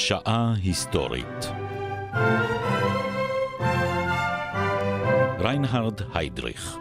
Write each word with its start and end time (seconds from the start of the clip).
שעה 0.00 0.54
היסטורית 0.62 1.50
ריינהרד 5.38 6.00
היידריך 6.14 6.76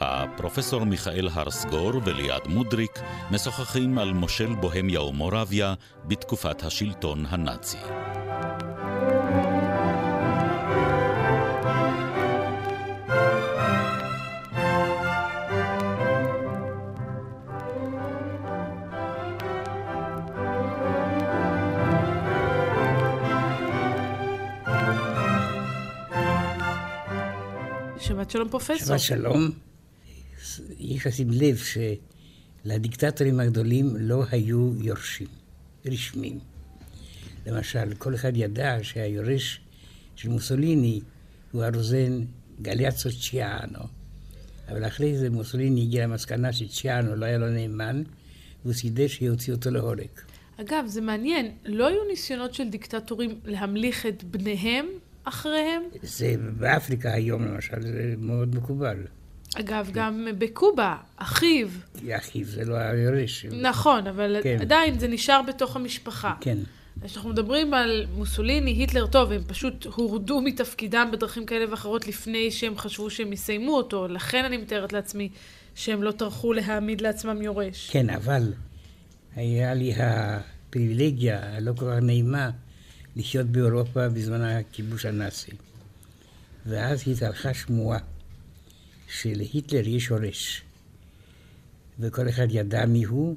הפרופסור 0.00 0.84
מיכאל 0.84 1.28
הרסגור 1.32 1.92
וליעד 2.04 2.46
מודריק 2.46 3.00
משוחחים 3.30 3.98
על 3.98 4.12
מושל 4.12 4.54
בוהמיה 4.54 5.02
ומורביה 5.02 5.74
בתקופת 6.04 6.62
השלטון 6.62 7.26
הנאצי. 7.28 7.78
פרופסור. 28.50 28.76
שבת 28.76 29.00
שלום. 29.00 29.50
יש 30.78 31.06
לשים 31.06 31.28
לב 31.30 31.58
שלדיקטטורים 32.64 33.40
הגדולים 33.40 33.96
לא 33.96 34.24
היו 34.30 34.72
יורשים 34.80 35.26
רשמים. 35.86 36.38
למשל, 37.46 37.94
כל 37.94 38.14
אחד 38.14 38.36
ידע 38.36 38.76
שהיורש 38.82 39.60
של 40.16 40.28
מוסוליני 40.28 41.00
הוא 41.52 41.64
הרוזן 41.64 42.20
גליאצו 42.62 43.08
צ'יאנו. 43.20 43.82
אבל 44.68 44.86
אחרי 44.86 45.18
זה 45.18 45.30
מוסוליני 45.30 45.82
הגיע 45.82 46.06
למסקנה 46.06 46.52
שצ'יאנו 46.52 47.16
לא 47.16 47.26
היה 47.26 47.38
לו 47.38 47.48
נאמן, 47.48 48.02
והוא 48.64 48.74
סידר 48.74 49.06
שיוציא 49.06 49.52
אותו 49.52 49.70
להורג. 49.70 50.08
אגב, 50.60 50.84
זה 50.86 51.00
מעניין, 51.00 51.52
לא 51.64 51.88
היו 51.88 52.04
ניסיונות 52.04 52.54
של 52.54 52.68
דיקטטורים 52.68 53.40
להמליך 53.44 54.06
את 54.06 54.24
בניהם 54.24 54.86
אחריהם? 55.24 55.82
זה 56.02 56.34
באפריקה 56.58 57.12
היום 57.12 57.44
למשל, 57.44 57.82
זה 57.82 58.14
מאוד 58.18 58.56
מקובל. 58.56 58.96
אגב, 59.54 59.90
גם 59.92 60.28
בקובה, 60.38 60.96
אחיו. 61.16 61.68
אחיו, 62.16 62.44
זה 62.44 62.64
לא 62.64 62.74
היורש. 62.74 63.46
נכון, 63.46 64.06
אבל 64.06 64.36
כן. 64.42 64.58
עדיין 64.60 64.98
זה 64.98 65.08
נשאר 65.08 65.40
בתוך 65.42 65.76
המשפחה. 65.76 66.34
כן. 66.40 66.58
כשאנחנו 67.04 67.30
מדברים 67.30 67.74
על 67.74 68.06
מוסוליני, 68.16 68.70
היטלר, 68.70 69.06
טוב, 69.06 69.32
הם 69.32 69.42
פשוט 69.46 69.86
הורדו 69.86 70.40
מתפקידם 70.40 71.08
בדרכים 71.12 71.46
כאלה 71.46 71.70
ואחרות 71.70 72.08
לפני 72.08 72.50
שהם 72.50 72.78
חשבו 72.78 73.10
שהם 73.10 73.32
יסיימו 73.32 73.76
אותו, 73.76 74.08
לכן 74.08 74.44
אני 74.44 74.56
מתארת 74.56 74.92
לעצמי 74.92 75.28
שהם 75.74 76.02
לא 76.02 76.10
טרחו 76.10 76.52
להעמיד 76.52 77.00
לעצמם 77.00 77.42
יורש. 77.42 77.90
כן, 77.90 78.10
אבל 78.10 78.52
היה 79.36 79.74
לי 79.74 79.92
הפריבילגיה 79.96 81.56
הלא 81.56 81.72
כל 81.76 81.84
כך 81.84 82.02
נעימה 82.02 82.50
לחיות 83.16 83.46
באירופה 83.46 84.08
בזמן 84.08 84.40
הכיבוש 84.40 85.06
הנאצי. 85.06 85.50
ואז 86.66 87.02
התהלכה 87.08 87.54
שמועה 87.54 87.98
שלהיטלר 89.08 89.88
יש 89.88 90.08
הורש, 90.08 90.62
וכל 91.98 92.28
אחד 92.28 92.46
ידע 92.50 92.86
מי 92.86 93.04
הוא, 93.04 93.36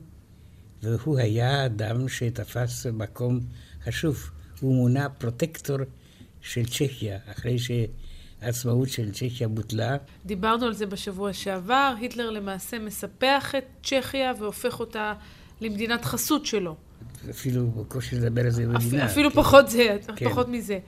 והוא 0.83 1.19
היה 1.19 1.65
אדם 1.65 2.09
שתפס 2.09 2.85
מקום 2.85 3.39
חשוב. 3.85 4.29
הוא 4.59 4.75
מונה 4.75 5.09
פרוטקטור 5.09 5.77
של 6.41 6.65
צ'כיה, 6.65 7.19
אחרי 7.31 7.57
שהעצמאות 7.59 8.89
של 8.89 9.11
צ'כיה 9.11 9.47
בוטלה. 9.47 9.97
דיברנו 10.25 10.65
על 10.65 10.73
זה 10.73 10.85
בשבוע 10.85 11.33
שעבר, 11.33 11.93
היטלר 11.99 12.29
למעשה 12.29 12.79
מספח 12.79 13.55
את 13.55 13.63
צ'כיה 13.83 14.33
והופך 14.39 14.79
אותה 14.79 15.13
למדינת 15.61 16.05
חסות 16.05 16.45
שלו. 16.45 16.75
אפילו 17.29 17.71
בקושי 17.71 18.15
לדבר 18.15 18.41
על 18.41 18.49
זה 18.49 18.65
במדינה. 18.65 19.05
אפילו 19.05 19.29
כן. 19.29 19.35
פחות 19.35 19.69
זה, 19.69 19.97
כן. 20.15 20.29
פחות 20.29 20.47
מזה. 20.47 20.79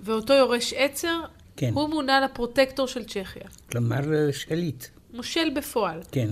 ואותו 0.00 0.32
יורש 0.32 0.72
עצר, 0.76 1.20
כן. 1.56 1.72
הוא 1.74 1.88
מונה 1.88 2.20
לפרוטקטור 2.20 2.86
של 2.86 3.04
צ'כיה. 3.04 3.48
כלומר, 3.70 4.32
שליט. 4.32 4.84
מושל 5.14 5.48
בפועל. 5.56 6.00
כן. 6.12 6.28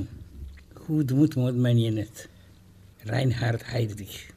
הוא 0.86 1.02
דמות 1.02 1.36
מאוד 1.36 1.54
מעניינת. 1.54 2.26
ריינהרד 3.06 3.60
היידריך. 3.68 4.32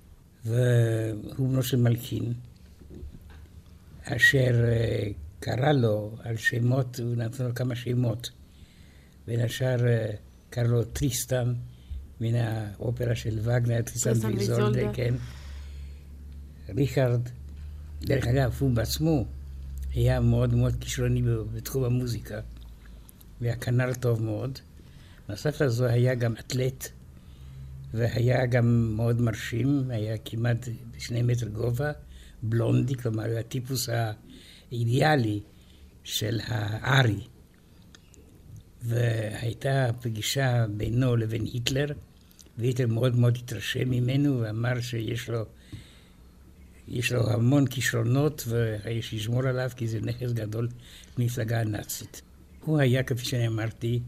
והוא 0.45 1.49
בנו 1.49 1.63
של 1.63 1.77
מלכין, 1.77 2.33
אשר 4.03 4.55
קרא 5.39 5.71
לו 5.71 6.11
על 6.23 6.37
שמות, 6.37 6.99
הוא 6.99 7.15
נתן 7.15 7.45
לו 7.45 7.55
כמה 7.55 7.75
שמות. 7.75 8.29
בין 9.27 9.39
השאר 9.39 9.77
קרא 10.49 10.63
לו 10.63 10.83
טריסטן, 10.83 11.53
מן 12.21 12.35
האופרה 12.35 13.15
של 13.15 13.39
וגנר, 13.39 13.81
טריסטן 13.81 14.25
ויזולדה, 14.25 14.93
כן. 14.93 15.13
ריכרד, 16.69 17.21
דרך 18.01 18.27
אגב, 18.27 18.55
הוא 18.59 18.71
בעצמו 18.71 19.25
היה 19.93 20.19
מאוד 20.19 20.53
מאוד 20.53 20.75
כישרוני 20.79 21.21
בתחום 21.53 21.83
המוזיקה, 21.83 22.39
והיה 23.41 23.55
כנר 23.55 23.93
טוב 23.93 24.23
מאוד. 24.23 24.59
נוסף 25.29 25.61
לזו 25.61 25.85
היה 25.85 26.15
גם 26.15 26.33
אתלט, 26.39 26.89
והיה 27.93 28.45
גם 28.45 28.93
מאוד 28.95 29.21
מרשים, 29.21 29.91
היה 29.91 30.17
כמעט 30.17 30.67
שני 30.97 31.21
מטר 31.21 31.47
גובה, 31.47 31.91
בלונדי, 32.43 32.95
כלומר, 32.95 33.37
הטיפוס 33.39 33.89
האידיאלי 34.71 35.39
של 36.03 36.39
הארי. 36.43 37.21
והייתה 38.81 39.89
פגישה 40.01 40.65
בינו 40.69 41.15
לבין 41.15 41.45
היטלר, 41.45 41.87
והיטלר 42.57 42.87
מאוד 42.87 43.15
מאוד 43.15 43.37
התרשם 43.37 43.89
ממנו 43.89 44.39
ואמר 44.41 44.81
שיש 44.81 45.29
לו 45.29 45.45
יש 46.87 47.11
לו 47.11 47.31
המון 47.31 47.67
כישרונות 47.67 48.43
ויש 48.47 49.13
לשמור 49.13 49.47
עליו 49.47 49.69
כי 49.75 49.87
זה 49.87 50.01
נכס 50.01 50.31
גדול 50.31 50.69
למפלגה 51.17 51.61
הנאצית. 51.61 52.21
הוא 52.61 52.79
היה, 52.79 53.03
כפי 53.03 53.25
שאני 53.25 53.47
אמרתי, 53.47 53.99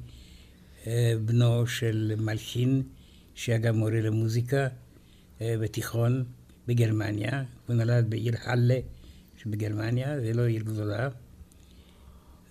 אה, 0.88 1.14
בנו 1.26 1.68
של 1.68 2.14
מלחין, 2.18 2.84
שהיה 3.36 3.58
גם 3.58 3.78
מורה 3.78 4.02
למוזיקה 4.02 4.68
אה, 5.42 5.56
בתיכון 5.62 6.24
בגרמניה. 6.68 7.44
הוא 7.68 7.76
נולד 7.76 8.10
בעיר 8.10 8.34
הלה 8.44 8.80
שבגרמניה, 9.38 10.20
זה 10.20 10.34
לא 10.34 10.42
עיר 10.42 10.64
גדולה. 10.64 11.10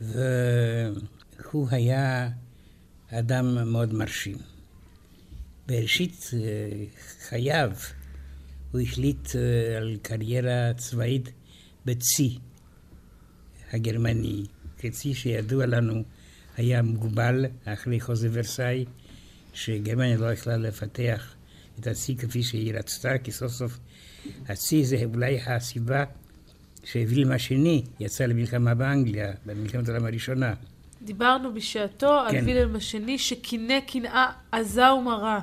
והוא 0.01 1.69
היה 1.71 2.31
אדם 3.11 3.73
מאוד 3.73 3.95
מרשים. 3.95 4.37
בראשית 5.69 6.31
אה, 6.35 6.39
חייו 7.29 7.71
הוא 8.73 8.81
החליט 8.81 9.37
אה, 9.37 9.77
על 9.77 9.97
קריירה 10.03 10.75
צבאית 10.77 11.33
בצי 11.87 12.39
הגרמני. 13.73 14.43
כצי 14.79 15.15
שידוע 15.15 15.67
לנו 15.67 16.03
היה 16.57 16.83
מוגבל 16.83 17.47
אחרי 17.65 18.01
חוזה 18.01 18.29
ורסאי, 18.33 18.85
שגרמניה 19.55 20.17
לא 20.17 20.33
יכלה 20.33 20.57
לפתח 20.57 21.35
את 21.81 21.87
הצי 21.87 22.17
כפי 22.17 22.43
שהיא 22.43 22.75
רצתה, 22.75 23.19
כי 23.19 23.33
סוף 23.33 23.53
סוף 23.53 23.79
הצי 24.49 24.85
זה 24.85 24.97
אולי 25.15 25.41
הסיבה 25.47 26.05
שווילם 26.85 27.33
השני 27.33 27.83
יצא 28.01 28.25
למלחמה 28.25 28.75
באנגליה, 28.75 29.33
במלחמת 29.47 29.89
העולם 29.89 30.07
הראשונה. 30.07 30.55
דיברנו 31.03 31.55
בשעתו 31.55 32.21
כן. 32.31 32.37
על 32.37 32.45
וילם 32.45 32.77
השני 32.77 33.19
שקינא 33.19 33.81
קנאה 33.81 34.33
עזה 34.53 34.93
ומרה 34.93 35.41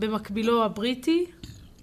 במקבילו 0.00 0.64
הבריטי, 0.64 1.26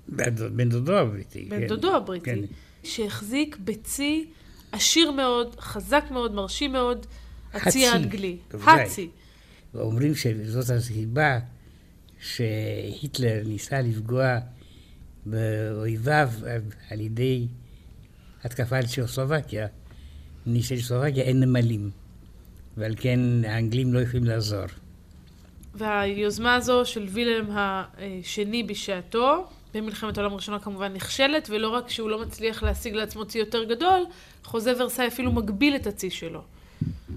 בן 0.07 0.69
דודו 0.69 0.97
הבריטי. 0.97 1.45
בן 1.49 1.59
כן. 1.59 1.67
דודו 1.67 1.95
הבריטי, 1.95 2.25
כן. 2.25 2.39
שהחזיק 2.83 3.57
בצי 3.63 4.25
עשיר 4.71 5.11
מאוד, 5.11 5.55
חזק 5.59 6.03
מאוד, 6.11 6.33
מרשים 6.33 6.71
מאוד, 6.71 7.05
הצי 7.53 7.87
האנגלי. 7.87 8.37
הצי. 8.51 9.09
ואומרים 9.73 10.15
שזאת 10.15 10.69
הסיבה 10.69 11.39
שהיטלר 12.19 13.43
ניסה 13.45 13.81
לפגוע 13.81 14.37
באויביו 15.25 16.29
על 16.89 16.99
ידי 16.99 17.47
התקפה 18.43 18.77
על 18.77 18.85
צ'כוסלובקיה. 18.85 19.67
צ'כוסלובקיה 20.61 21.23
אין 21.23 21.39
נמלים, 21.39 21.91
ועל 22.77 22.95
כן 22.97 23.19
האנגלים 23.45 23.93
לא 23.93 23.99
יכולים 23.99 24.23
לעזור. 24.23 24.65
והיוזמה 25.77 26.55
הזו 26.55 26.85
של 26.85 27.07
וילם 27.09 27.45
השני 27.49 28.63
בשעתו, 28.63 29.47
במלחמת 29.73 30.17
העולם 30.17 30.33
הראשונה 30.33 30.59
כמובן 30.59 30.93
נכשלת, 30.93 31.49
ולא 31.49 31.69
רק 31.69 31.89
שהוא 31.89 32.09
לא 32.09 32.21
מצליח 32.21 32.63
להשיג 32.63 32.93
לעצמו 32.93 33.25
צי 33.25 33.39
יותר 33.39 33.63
גדול, 33.63 34.05
חוזה 34.43 34.73
ורסאי 34.79 35.07
אפילו 35.07 35.31
מגביל 35.31 35.75
את 35.75 35.87
הצי 35.87 36.09
שלו. 36.09 36.43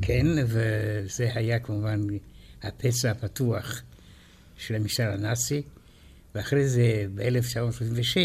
כן, 0.02 0.26
וזה 0.46 1.30
היה 1.34 1.58
כמובן 1.58 2.00
הפצע 2.62 3.10
הפתוח 3.10 3.82
של 4.58 4.74
המשטר 4.74 5.10
הנאצי, 5.12 5.62
ואחרי 6.34 6.68
זה 6.68 7.06
ב-1936 7.14 8.18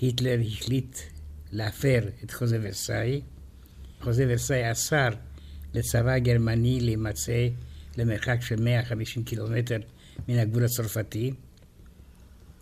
היטלר 0.00 0.38
החליט 0.46 0.98
להפר 1.52 2.00
את 2.24 2.30
חוזה 2.30 2.58
ורסאי. 2.62 3.20
חוזה 4.00 4.26
ורסאי 4.28 4.72
אסר 4.72 5.08
לצבא 5.74 6.10
הגרמני 6.10 6.80
להימצא 6.80 7.48
למרחק 7.98 8.36
של 8.40 8.62
150 8.62 9.24
קילומטר 9.24 9.78
מן 10.28 10.38
הגבול 10.38 10.64
הצרפתי, 10.64 11.32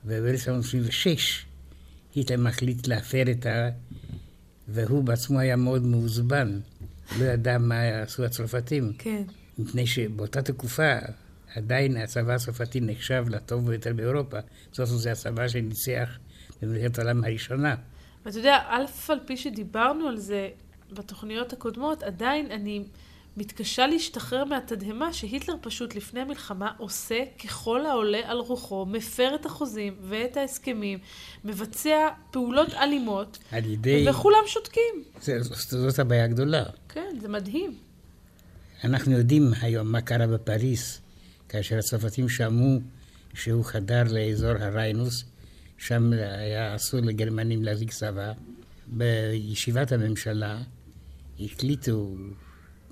וב-1926 0.04 1.08
היטלר 2.14 2.36
מחליט 2.36 2.86
להפר 2.86 3.22
את 3.30 3.46
ה... 3.46 3.68
והוא 4.68 5.04
בעצמו 5.04 5.38
היה 5.38 5.56
מאוד 5.56 5.82
מעוזבן, 5.82 6.60
לא 7.18 7.24
ידע 7.24 7.58
מה 7.58 8.02
עשו 8.02 8.24
הצרפתים. 8.24 8.92
כן. 8.98 9.22
מפני 9.58 9.86
שבאותה 9.86 10.42
תקופה 10.42 10.92
עדיין 11.54 11.96
הצבא 11.96 12.34
הצרפתי 12.34 12.80
נחשב 12.80 13.24
לטוב 13.28 13.70
ביותר 13.70 13.92
באירופה. 13.92 14.38
זאת 14.72 14.78
אומרת, 14.78 15.02
זה 15.02 15.12
הצבא 15.12 15.48
שניצח 15.48 16.18
במלחמת 16.62 16.98
העולם 16.98 17.24
הראשונה. 17.24 17.74
ואתה 18.24 18.38
יודע, 18.38 18.56
אף 18.56 19.10
על 19.10 19.18
פי 19.26 19.36
שדיברנו 19.36 20.08
על 20.08 20.16
זה 20.16 20.48
בתוכניות 20.92 21.52
הקודמות, 21.52 22.02
עדיין 22.02 22.50
אני 22.50 22.84
מתקשה 23.40 23.86
להשתחרר 23.86 24.44
מהתדהמה 24.44 25.12
שהיטלר 25.12 25.54
פשוט 25.60 25.94
לפני 25.94 26.20
המלחמה 26.20 26.70
עושה 26.78 27.22
ככל 27.44 27.86
העולה 27.86 28.20
על 28.24 28.38
רוחו, 28.38 28.86
מפר 28.86 29.34
את 29.34 29.46
החוזים 29.46 29.96
ואת 30.02 30.36
ההסכמים, 30.36 30.98
מבצע 31.44 31.96
פעולות 32.30 32.74
אלימות, 32.74 33.38
על 33.52 33.64
ידי... 33.64 34.06
וכולם 34.10 34.42
שותקים. 34.46 35.04
זה- 35.22 35.42
זאת 35.66 35.98
הבעיה 35.98 36.24
הגדולה. 36.24 36.64
כן, 36.88 37.16
זה 37.20 37.28
מדהים. 37.28 37.76
אנחנו 38.84 39.12
יודעים 39.12 39.52
היום 39.60 39.92
מה 39.92 40.00
קרה 40.00 40.26
בפריז, 40.26 41.00
כאשר 41.48 41.78
הצרפתים 41.78 42.28
שמעו 42.28 42.80
שהוא 43.34 43.64
חדר 43.64 44.02
לאזור 44.10 44.50
הריינוס, 44.60 45.24
שם 45.78 46.12
היה 46.12 46.76
אסור 46.76 47.00
לגרמנים 47.00 47.62
להזיק 47.64 47.90
צבא. 47.90 48.32
בישיבת 48.86 49.92
הממשלה 49.92 50.58
החליטו 51.40 52.14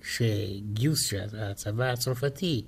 שגיוס 0.09 1.15
הצבא 1.39 1.85
הצרפתי 1.85 2.63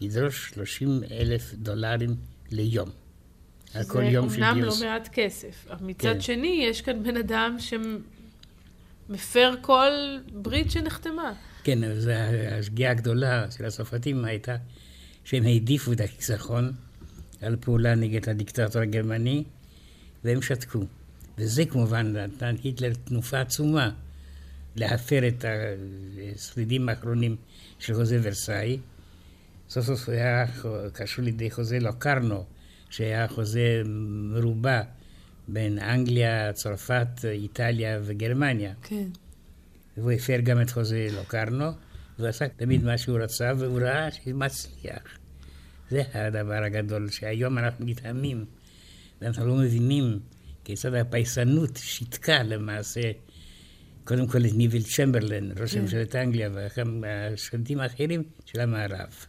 ידרוש 0.00 0.50
30 0.54 1.00
אלף 1.10 1.54
דולרים 1.54 2.16
ליום. 2.50 2.88
על 3.74 3.84
כל 3.84 4.02
יום 4.02 4.30
של 4.30 4.40
זה 4.40 4.50
אומנם 4.50 4.64
לא. 4.64 4.72
מעט 4.80 5.08
כסף. 5.12 5.66
אבל 5.70 5.86
מצד 5.86 6.12
כן. 6.12 6.20
שני, 6.20 6.64
יש 6.68 6.80
כאן 6.80 7.02
בן 7.02 7.16
אדם 7.16 7.56
שמפר 9.08 9.54
כל 9.60 9.90
ברית 10.32 10.70
שנחתמה. 10.70 11.32
כן, 11.64 11.84
אז 11.84 12.10
השגיאה 12.50 12.90
הגדולה 12.90 13.50
של 13.50 13.64
הצרפתים 13.64 14.24
הייתה 14.24 14.56
שהם 15.24 15.44
העדיפו 15.44 15.92
את 15.92 16.00
החיסכון 16.00 16.72
על 17.42 17.56
פעולה 17.60 17.94
נגד 17.94 18.28
הדיקטטור 18.28 18.82
הגרמני, 18.82 19.44
והם 20.24 20.42
שתקו. 20.42 20.80
וזה 21.38 21.64
כמובן 21.64 22.16
נתן 22.16 22.54
היטלר 22.62 22.92
תנופה 23.04 23.40
עצומה 23.40 23.90
להפר 24.76 25.28
את 25.28 25.44
השרידים 26.34 26.88
האחרונים 26.88 27.36
של 27.78 27.94
חוזה 27.94 28.18
ורסאי. 28.22 28.78
סוף 29.68 29.86
סוף 29.86 30.08
היה 30.08 30.44
קשור 30.92 31.24
לידי 31.24 31.50
חוזה 31.50 31.78
לוקרנו, 31.78 32.44
שהיה 32.90 33.28
חוזה 33.28 33.82
מרובע 33.86 34.82
בין 35.48 35.78
אנגליה, 35.78 36.52
צרפת, 36.52 37.24
איטליה 37.24 38.00
וגרמניה. 38.02 38.74
כן. 38.82 39.08
והוא 39.96 40.12
הפר 40.12 40.40
גם 40.40 40.60
את 40.60 40.70
חוזה 40.70 41.06
לוקרנו, 41.12 41.64
והוא 42.18 42.28
עשה 42.28 42.48
תמיד 42.48 42.84
מה 42.84 42.98
שהוא 42.98 43.18
רצה, 43.18 43.52
והוא 43.58 43.80
ראה 43.80 44.10
שמצליח. 44.10 45.02
זה 45.90 46.02
הדבר 46.14 46.62
הגדול, 46.64 47.10
שהיום 47.10 47.58
אנחנו 47.58 47.84
נתעמים, 47.84 48.44
ואנחנו 49.20 49.46
לא 49.46 49.54
מבינים 49.54 50.18
כיצד 50.64 50.94
הפייסנות 50.94 51.76
שיתקה 51.76 52.42
למעשה, 52.42 53.00
קודם 54.04 54.26
כל 54.26 54.38
את 54.46 54.54
ניביל 54.54 54.82
צ'מברלין, 54.82 55.52
ראש 55.60 55.74
כן. 55.74 55.80
ממשלת 55.80 56.16
אנגליה, 56.16 56.50
וגם 56.54 57.04
השלטים 57.06 57.80
האחרים 57.80 58.22
של 58.44 58.60
המערב. 58.60 59.26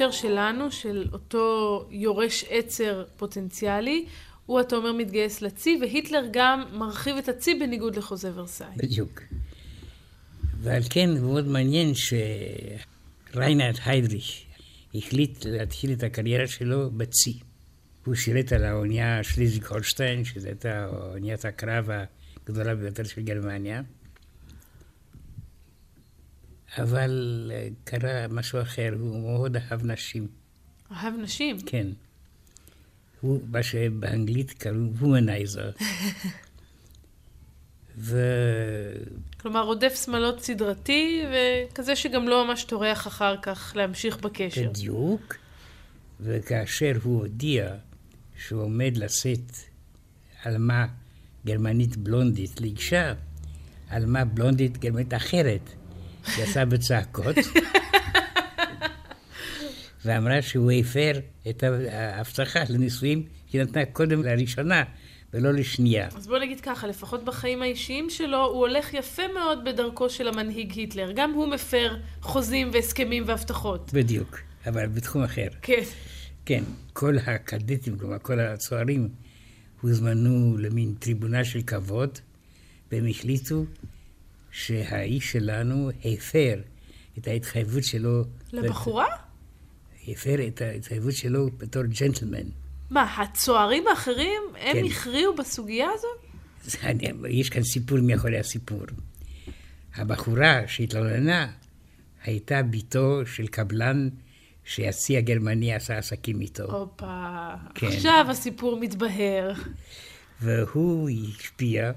ובהקשר 0.00 0.10
שלנו, 0.10 0.70
של 0.70 1.08
אותו 1.12 1.86
יורש 1.90 2.44
עצר 2.48 3.04
פוטנציאלי, 3.16 4.06
הוא, 4.46 4.60
אתה 4.60 4.76
אומר, 4.76 4.92
מתגייס 4.92 5.42
לצי, 5.42 5.78
והיטלר 5.80 6.24
גם 6.32 6.64
מרחיב 6.72 7.16
את 7.16 7.28
הצי 7.28 7.54
בניגוד 7.54 7.96
לחוזה 7.96 8.30
ורסאי. 8.34 8.66
בדיוק. 8.76 9.22
ועל 10.60 10.82
כן 10.90 11.10
מאוד 11.20 11.46
מעניין 11.46 11.92
שריינרד 11.94 13.74
היידריך 13.84 14.24
החליט 14.94 15.44
להתחיל 15.44 15.92
את 15.92 16.02
הקריירה 16.02 16.46
שלו 16.46 16.90
בצי. 16.90 17.38
הוא 18.04 18.14
שירת 18.14 18.52
על 18.52 18.64
האונייה 18.64 19.24
שליזיק 19.24 19.66
הולשטיין, 19.66 20.24
שזו 20.24 20.48
הייתה 20.48 20.86
אוניית 21.12 21.44
הקרב 21.44 21.88
הגדולה 22.46 22.74
ביותר 22.74 23.04
של 23.04 23.22
גרמניה. 23.22 23.82
אבל 26.76 27.50
אה, 27.54 27.68
קרה 27.84 28.28
משהו 28.28 28.62
אחר, 28.62 28.94
הוא 29.00 29.22
מאוד 29.22 29.56
אהב 29.56 29.86
נשים. 29.86 30.26
אהב 30.92 31.14
נשים. 31.14 31.56
כן. 31.66 31.86
הוא, 33.20 33.40
מה 33.50 33.62
שבאנגלית 33.62 34.52
קראו 34.52 34.76
הומנייזר. 35.00 35.70
ו... 37.98 38.22
כלומר, 39.40 39.64
רודף 39.64 40.04
שמלות 40.04 40.42
סדרתי, 40.42 41.22
וכזה 41.32 41.96
שגם 41.96 42.28
לא 42.28 42.46
ממש 42.46 42.64
טורח 42.64 43.06
אחר 43.06 43.36
כך 43.42 43.72
להמשיך 43.76 44.16
בקשר. 44.16 44.68
בדיוק. 44.70 45.36
וכאשר 46.20 46.92
הוא 47.02 47.18
הודיע 47.18 47.74
שהוא 48.36 48.62
עומד 48.62 48.96
לשאת 48.96 49.52
עלמה 50.42 50.86
גרמנית 51.46 51.96
בלונדית 51.96 52.60
לאישה, 52.60 53.12
עלמה 53.88 54.24
בלונדית 54.24 54.78
גרמנית 54.78 55.14
אחרת, 55.14 55.70
יצאה 56.38 56.64
בצעקות, 56.64 57.36
ואמרה 60.04 60.42
שהוא 60.42 60.70
הפר 60.70 61.12
את 61.50 61.62
ההבטחה 61.92 62.60
לנישואים 62.68 63.22
שהיא 63.50 63.62
נתנה 63.62 63.84
קודם 63.84 64.22
לראשונה 64.22 64.82
ולא 65.34 65.52
לשנייה. 65.52 66.08
אז 66.16 66.26
בוא 66.26 66.38
נגיד 66.38 66.60
ככה, 66.60 66.86
לפחות 66.86 67.24
בחיים 67.24 67.62
האישיים 67.62 68.10
שלו, 68.10 68.44
הוא 68.44 68.58
הולך 68.58 68.94
יפה 68.94 69.22
מאוד 69.34 69.64
בדרכו 69.64 70.10
של 70.10 70.28
המנהיג 70.28 70.72
היטלר. 70.72 71.12
גם 71.12 71.32
הוא 71.32 71.48
מפר 71.48 71.96
חוזים 72.22 72.70
והסכמים 72.72 73.22
והבטחות. 73.26 73.90
בדיוק, 73.92 74.38
אבל 74.66 74.86
בתחום 74.86 75.22
אחר. 75.22 75.48
כן. 75.62 75.82
כן, 76.46 76.64
כל 76.92 77.16
הקדטים, 77.26 77.98
כלומר 77.98 78.18
כל 78.22 78.40
הצוערים, 78.40 79.08
הוזמנו 79.80 80.56
למין 80.58 80.94
טריבונה 80.98 81.44
של 81.44 81.62
כבוד, 81.62 82.18
והם 82.92 83.06
החליטו 83.06 83.64
שהאיש 84.58 85.32
שלנו 85.32 85.90
הפר 86.04 86.60
את 87.18 87.26
ההתחייבות 87.26 87.84
שלו. 87.84 88.24
לבחורה? 88.52 89.06
הפר 90.08 90.46
את 90.48 90.60
ההתחייבות 90.62 91.12
שלו 91.12 91.48
בתור 91.58 91.82
ג'נטלמן. 91.82 92.46
מה, 92.90 93.14
הצוערים 93.16 93.84
האחרים, 93.88 94.42
הם 94.60 94.72
כן. 94.76 94.84
הכריעו 94.84 95.34
בסוגיה 95.36 95.88
הזאת? 95.94 96.78
אני- 96.84 97.10
יש 97.28 97.50
כאן 97.50 97.62
סיפור 97.62 97.98
מאחורי 98.02 98.38
הסיפור. 98.38 98.82
הבחורה 99.96 100.60
שהתלוננה 100.66 101.46
הייתה 102.24 102.62
בתו 102.62 103.26
של 103.26 103.46
קבלן 103.46 104.08
שהצי 104.64 105.16
הגרמני 105.16 105.74
עשה 105.74 105.98
עסקים 105.98 106.40
איתו. 106.40 106.62
הופה, 106.78 107.48
כן. 107.74 107.86
עכשיו 107.86 108.26
הסיפור 108.30 108.80
מתבהר. 108.80 109.52
והוא 110.40 111.10
השפיע 111.10 111.92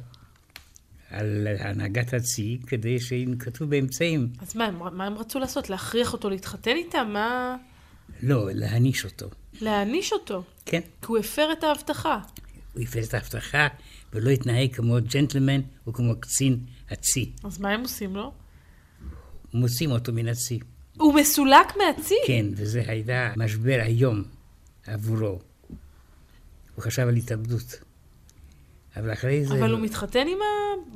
על 1.12 1.48
הנהגת 1.60 2.13
הצי 2.13 2.60
כדי 2.68 3.00
שינקטו 3.00 3.68
באמצעים. 3.68 4.30
אז 4.41 4.56
מה, 4.56 4.72
מה 4.72 5.06
הם 5.06 5.18
רצו 5.18 5.39
לעשות? 5.39 5.70
להכריח 5.70 6.13
אותו 6.13 6.30
להתחתן 6.30 6.75
איתם? 6.75 7.10
מה... 7.13 7.56
לא, 8.24 8.50
להעניש 8.53 9.06
אותו. 9.06 9.30
להעניש 9.62 10.13
אותו. 10.13 10.44
כן, 10.65 10.80
כי 11.01 11.08
הוא 11.08 11.18
הפר 11.18 11.51
את 11.51 11.63
ההבטחה. 11.63 12.20
הוא 12.74 12.84
הפר 12.84 13.03
את 13.03 13.13
ההבטחה 13.13 13.68
ולא 14.13 14.30
התנהג 14.30 14.75
כמו 14.75 14.98
ג'נטלמן 15.13 15.62
או 15.88 15.94
כמו 15.94 16.13
קצין 16.20 16.60
הצי. 16.89 17.32
אז 17.44 17.60
מה 17.60 17.70
הם 17.70 17.82
עושים 17.82 18.15
לו? 18.15 18.32
מוצאים 19.53 19.91
אותו 19.91 20.13
מן 20.13 20.27
הצי. 20.27 20.60
הוא 20.98 21.13
מסולק 21.13 21.74
מהצי? 21.77 22.15
כן, 22.27 22.46
וזה 22.56 22.84
היה 22.88 23.34
משבר 23.38 23.82
איום 23.82 24.24
עבורו. 24.88 25.39
הוא 26.75 26.84
חשב 26.84 27.08
על 27.08 27.15
התאבדות. 27.15 27.91
אבל 28.96 29.14
אחרי 29.14 29.46
זה... 29.46 29.54
אבל 29.54 29.72
הוא 29.72 29.80
מתחתן 29.80 30.28
עם 30.28 30.38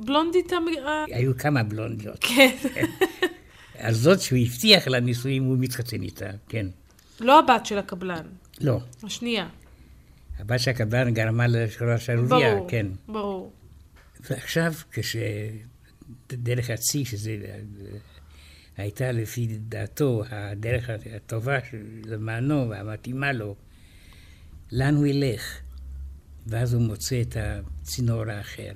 הבלונדית 0.02 0.52
המ... 0.52 0.64
היו 1.12 1.36
כמה 1.38 1.62
בלונדיות. 1.62 2.18
כן. 2.20 2.56
אז 3.78 3.96
זאת 3.96 4.20
שהוא 4.20 4.38
הבטיח 4.38 4.88
לה 4.88 5.00
נישואים, 5.00 5.44
הוא 5.44 5.56
מתחתן 5.58 6.02
איתה, 6.02 6.30
כן. 6.48 6.66
לא 7.20 7.38
הבת 7.38 7.66
של 7.66 7.78
הקבלן, 7.78 8.26
לא. 8.60 8.80
השנייה. 9.02 9.48
הבת 10.38 10.60
של 10.60 10.70
הקבלן 10.70 11.14
גרמה 11.14 11.46
לשערוריה, 11.46 12.54
ברור. 12.54 12.70
כן. 12.70 12.86
ברור. 13.08 13.52
ועכשיו, 14.30 14.72
כשדרך 14.92 16.70
הצי, 16.70 17.04
שזה 17.04 17.36
הייתה 18.76 19.12
לפי 19.12 19.46
דעתו 19.60 20.22
הדרך 20.30 20.90
הטובה 21.16 21.58
למענו 22.04 22.68
והמתאימה 22.70 23.32
לו, 23.32 23.54
לאן 24.72 24.94
הוא 24.94 25.06
ילך? 25.06 25.60
ואז 26.46 26.74
הוא 26.74 26.82
מוצא 26.82 27.20
את 27.20 27.36
הצינור 27.40 28.30
האחר, 28.30 28.72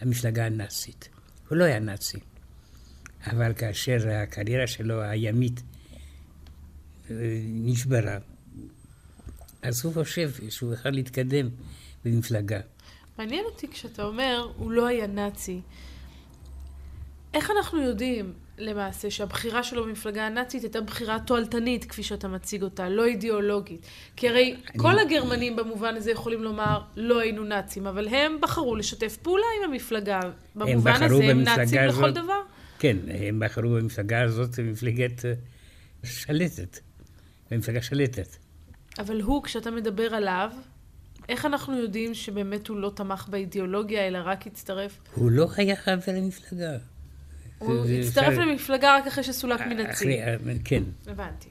המפלגה 0.00 0.46
הנאצית. 0.46 1.08
הוא 1.48 1.58
לא 1.58 1.64
היה 1.64 1.78
נאצי, 1.78 2.18
אבל 3.26 3.54
כאשר 3.54 4.08
הקריירה 4.08 4.66
שלו 4.66 5.02
הימית 5.02 5.62
אה, 7.10 7.16
נשברה, 7.44 8.18
אז 9.62 9.84
הוא 9.84 9.94
חושב 9.94 10.30
שהוא 10.48 10.74
יכול 10.74 10.90
להתקדם 10.90 11.48
במפלגה. 12.04 12.60
מעניין 13.18 13.44
אותי 13.44 13.68
כשאתה 13.68 14.04
אומר, 14.04 14.52
הוא 14.56 14.70
לא 14.70 14.86
היה 14.86 15.06
נאצי. 15.06 15.60
איך 17.34 17.50
אנחנו 17.50 17.82
יודעים 17.82 18.32
למעשה 18.58 19.10
שהבחירה 19.10 19.62
שלו 19.62 19.84
במפלגה 19.84 20.26
הנאצית 20.26 20.62
הייתה 20.62 20.80
בחירה 20.80 21.18
תועלתנית, 21.26 21.84
כפי 21.84 22.02
שאתה 22.02 22.28
מציג 22.28 22.62
אותה, 22.62 22.88
לא 22.88 23.04
אידיאולוגית? 23.04 23.86
כי 24.16 24.28
הרי 24.28 24.56
כל 24.76 24.98
הגרמנים 24.98 25.56
במובן 25.56 25.94
הזה 25.96 26.10
יכולים 26.10 26.42
לומר, 26.42 26.80
לא 26.96 27.20
היינו 27.20 27.44
נאצים, 27.44 27.86
אבל 27.86 28.08
הם 28.08 28.38
בחרו 28.40 28.76
לשתף 28.76 29.16
פעולה 29.16 29.46
עם 29.58 29.70
המפלגה. 29.70 30.20
במובן 30.54 31.02
הזה 31.02 31.24
הם 31.24 31.42
נאצים 31.42 31.80
לכל 31.80 32.04
הזאת. 32.04 32.14
דבר. 32.14 32.40
כן, 32.78 32.96
הם 33.08 33.40
בחרו 33.40 33.70
במפלגה 33.70 34.22
הזאת, 34.22 34.58
מפלגת 34.58 35.24
אה, 35.24 35.32
שלטת. 36.04 36.78
במפלגה 37.50 37.82
שלטת. 37.82 38.36
אבל 38.98 39.20
הוא, 39.20 39.42
כשאתה 39.42 39.70
מדבר 39.70 40.14
עליו, 40.14 40.50
איך 41.28 41.46
אנחנו 41.46 41.78
יודעים 41.78 42.14
שבאמת 42.14 42.68
הוא 42.68 42.76
לא 42.76 42.92
תמך 42.96 43.28
באידיאולוגיה, 43.30 44.06
אלא 44.06 44.18
רק 44.24 44.46
הצטרף? 44.46 45.00
הוא 45.14 45.30
לא 45.30 45.48
היה 45.56 45.76
חבר 45.76 46.12
למפלגה. 46.12 46.76
הוא 47.58 47.86
הצטרף 47.86 48.38
למפלגה 48.38 48.96
רק 48.96 49.06
אחרי 49.06 49.24
שסולק 49.24 49.60
מן 49.60 49.80
הצי. 49.80 49.92
אחרי- 49.92 50.22
אה, 50.22 50.36
כן. 50.64 50.82
הבנתי. 51.06 51.48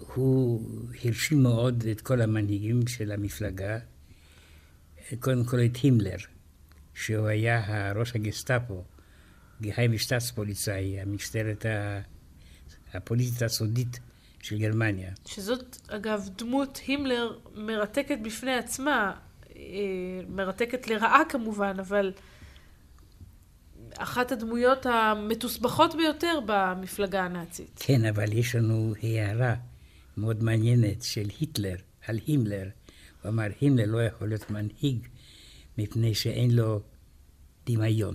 והוא 0.00 0.60
הרשים 1.04 1.42
מאוד 1.42 1.84
את 1.90 2.00
כל 2.00 2.20
המנהיגים 2.20 2.86
של 2.86 3.12
המפלגה, 3.12 3.78
קודם 5.20 5.44
כל 5.44 5.58
את 5.64 5.76
הימלר, 5.76 6.16
שהוא 6.94 7.26
היה 7.26 7.92
ראש 7.92 8.14
הגסטאפו, 8.16 8.84
גהיים 9.62 9.98
שטאצפוליצאי, 9.98 11.00
המשטרת 11.00 11.66
הפוליטית 12.94 13.42
הסודית 13.42 14.00
של 14.42 14.58
גרמניה. 14.58 15.10
שזאת, 15.26 15.76
אגב, 15.88 16.28
דמות 16.38 16.80
הימלר 16.86 17.38
מרתקת 17.54 18.18
בפני 18.22 18.54
עצמה, 18.54 19.12
אה, 19.56 19.62
מרתקת 20.28 20.88
לרעה 20.88 21.22
כמובן, 21.28 21.76
אבל 21.78 22.12
אחת 23.96 24.32
הדמויות 24.32 24.86
המתוסבכות 24.86 25.94
ביותר 25.94 26.38
במפלגה 26.46 27.24
הנאצית. 27.24 27.82
כן, 27.86 28.04
אבל 28.04 28.32
יש 28.32 28.54
לנו 28.54 28.94
הערה 29.02 29.54
מאוד 30.16 30.42
מעניינת 30.42 31.02
של 31.02 31.26
היטלר 31.40 31.76
על 32.06 32.18
הימלר. 32.26 32.68
הוא 33.22 33.30
אמר, 33.30 33.46
הימלר 33.60 33.86
לא 33.86 34.02
יכול 34.02 34.28
להיות 34.28 34.50
מנהיג 34.50 35.06
מפני 35.78 36.14
שאין 36.14 36.50
לו 36.50 36.80
דמיון. 37.66 38.14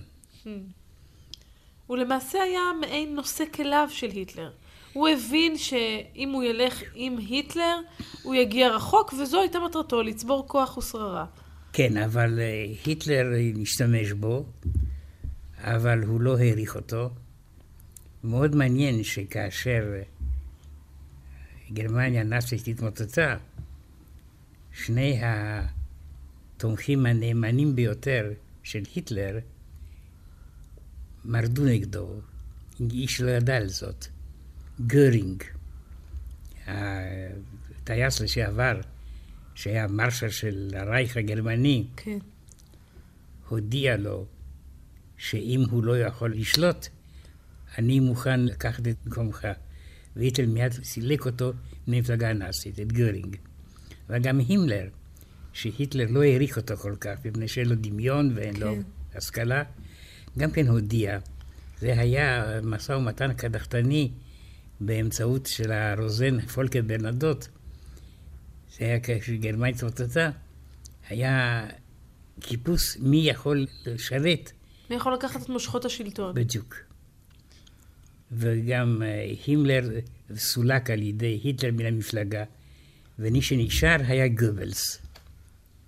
הוא 1.87 1.97
למעשה 1.97 2.43
היה 2.43 2.61
מעין 2.81 3.15
נושא 3.15 3.43
כליו 3.53 3.87
של 3.91 4.09
היטלר. 4.09 4.51
הוא 4.93 5.07
הבין 5.07 5.57
שאם 5.57 6.29
הוא 6.33 6.43
ילך 6.43 6.81
עם 6.93 7.17
היטלר, 7.17 7.75
הוא 8.23 8.35
יגיע 8.35 8.75
רחוק, 8.75 9.13
וזו 9.13 9.41
הייתה 9.41 9.59
מטרתו, 9.59 10.01
לצבור 10.03 10.47
כוח 10.47 10.77
ושררה. 10.77 11.25
כן, 11.73 11.97
אבל 11.97 12.39
אה, 12.39 12.65
היטלר 12.85 13.25
השתמש 13.61 14.11
בו, 14.11 14.45
אבל 15.65 16.03
הוא 16.03 16.21
לא 16.21 16.37
העריך 16.37 16.75
אותו. 16.75 17.09
מאוד 18.23 18.55
מעניין 18.55 19.03
שכאשר 19.03 20.01
גרמניה 21.71 22.21
הנאצית 22.21 22.67
התמוטטה, 22.67 23.37
שני 24.71 25.21
התומכים 25.23 27.05
הנאמנים 27.05 27.75
ביותר 27.75 28.31
של 28.63 28.83
היטלר 28.95 29.39
מרדו 31.25 31.65
נגדו, 31.65 32.09
איש 32.91 33.21
לא 33.21 33.31
ידע 33.31 33.57
על 33.57 33.67
זאת. 33.67 34.05
גרינג, 34.87 35.43
הטייס 36.67 38.21
לשעבר, 38.21 38.81
שהיה 39.55 39.87
מרשל 39.87 40.29
של 40.29 40.71
הרייך 40.77 41.17
הגרמני, 41.17 41.87
כן. 41.95 42.17
הודיע 43.49 43.97
לו 43.97 44.25
שאם 45.17 45.63
הוא 45.71 45.83
לא 45.83 45.99
יכול 45.99 46.33
לשלוט, 46.33 46.87
אני 47.77 47.99
מוכן 47.99 48.39
לקחת 48.39 48.87
את 48.87 48.95
מקומך. 49.05 49.47
והיטלר 50.15 50.47
מיד 50.47 50.71
סילק 50.71 51.25
אותו 51.25 51.53
ממפלגה 51.87 52.29
הנאצית, 52.29 52.79
את 52.79 52.91
גרינג. 52.91 53.35
אבל 54.09 54.19
גם 54.19 54.39
הימלר, 54.39 54.87
שהיטלר 55.53 56.05
לא 56.09 56.23
העריך 56.23 56.57
אותו 56.57 56.77
כל 56.77 56.95
כך, 56.99 57.25
מפני 57.25 57.47
שאין 57.47 57.69
לו 57.69 57.75
דמיון 57.75 58.31
ואין 58.35 58.55
לו 58.55 58.75
כן. 58.75 58.81
השכלה, 59.17 59.63
גם 60.37 60.51
כן 60.51 60.67
הודיע. 60.67 61.19
זה 61.79 61.99
היה 61.99 62.59
משא 62.63 62.91
ומתן 62.91 63.33
קדחתני 63.33 64.11
באמצעות 64.79 65.45
של 65.45 65.71
הרוזן 65.71 66.41
פולקר 66.41 66.81
ברנדוט. 66.81 67.47
זה 68.77 68.85
היה 68.85 68.99
כשגרמניה 69.03 69.75
התמוטטה. 69.75 70.29
היה 71.09 71.65
חיפוש 72.41 72.97
מי 72.97 73.17
יכול 73.17 73.65
לשרת 73.85 74.51
מי 74.89 74.95
יכול 74.95 75.13
לקחת 75.13 75.41
את 75.41 75.49
מושכות 75.49 75.85
השלטון? 75.85 76.35
בדיוק. 76.35 76.75
וגם 78.31 79.01
אה, 79.05 79.33
הימלר 79.47 79.89
סולק 80.35 80.89
על 80.89 81.01
ידי 81.01 81.39
היטלר 81.43 81.71
מן 81.71 81.85
המפלגה, 81.85 82.43
ומי 83.19 83.41
שנשאר 83.41 83.97
היה 84.07 84.27
גובלס. 84.27 85.01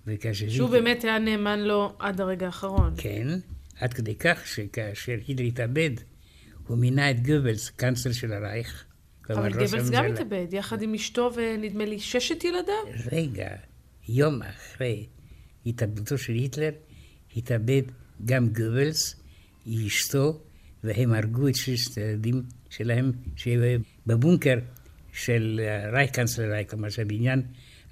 וכאשר 0.06 0.48
שהוא 0.48 0.66
היטלר- 0.68 0.80
באמת 0.82 1.04
היה 1.04 1.18
נאמן 1.18 1.58
לו 1.60 1.92
עד 1.98 2.20
הרגע 2.20 2.46
האחרון. 2.46 2.94
כן, 2.96 3.28
עד 3.80 3.94
כדי 3.94 4.14
כך 4.14 4.46
שכאשר 4.46 5.14
היטלר 5.26 5.46
התאבד, 5.46 5.90
הוא 6.66 6.78
מינה 6.78 7.10
את 7.10 7.26
גובלס 7.26 7.70
קאנצלר 7.70 8.12
של 8.12 8.32
הרייך. 8.32 8.84
אבל 9.30 9.52
גבלס 9.52 9.90
גם. 9.90 10.04
התאבד, 10.04 10.46
יחד 10.52 10.82
עם 10.82 10.94
אשתו 10.94 11.30
ונדמה 11.34 11.84
לי 11.84 12.00
ששת 12.00 12.44
ילדיו? 12.44 12.74
רגע, 13.12 13.48
יום 14.08 14.42
אחרי 14.42 15.06
התאבדותו 15.66 16.18
של 16.18 16.32
היטלר, 16.32 16.70
התאבד 17.36 17.82
גם 18.24 18.48
גובלס, 18.48 19.16
אשתו, 19.86 20.40
והם 20.84 21.12
הרגו 21.12 21.48
את 21.48 21.54
ששת 21.56 21.98
הילדים 21.98 22.42
שלהם 22.70 23.12
שהיו 23.36 23.80
בבונקר 24.06 24.58
של 25.12 25.60
רייכקנצלר 25.92 26.50
רייך, 26.50 26.70
כלומר 26.70 26.88
של 26.88 27.04
בניין 27.04 27.42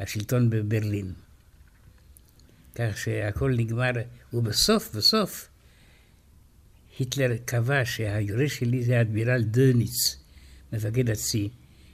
השלטון 0.00 0.50
בברלין. 0.50 1.12
כך 2.74 2.98
שהכל 2.98 3.54
נגמר, 3.56 3.90
ובסוף, 4.32 4.94
בסוף, 4.94 5.48
היטלר 6.98 7.36
קבע 7.44 7.84
שהיורש 7.84 8.58
שלי 8.58 8.84
זה 8.84 8.98
האדמירל 8.98 9.42
דוניץ, 9.42 10.16
מפקד 10.72 11.10
הצי, 11.10 11.48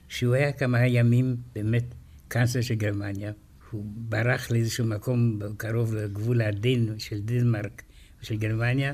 שהוא 0.09 0.35
היה 0.35 0.53
כמה 0.53 0.87
ימים 0.87 1.37
באמת 1.55 1.85
קאנצלר 2.29 2.62
של 2.62 2.75
גרמניה. 2.75 3.33
הוא 3.71 3.85
ברח 3.87 4.51
לאיזשהו 4.51 4.87
מקום 4.87 5.39
קרוב 5.57 5.95
לגבול 5.95 6.43
הדין 6.43 6.95
של 6.99 7.21
דנמרק 7.21 7.83
ושל 8.23 8.37
גרמניה, 8.37 8.93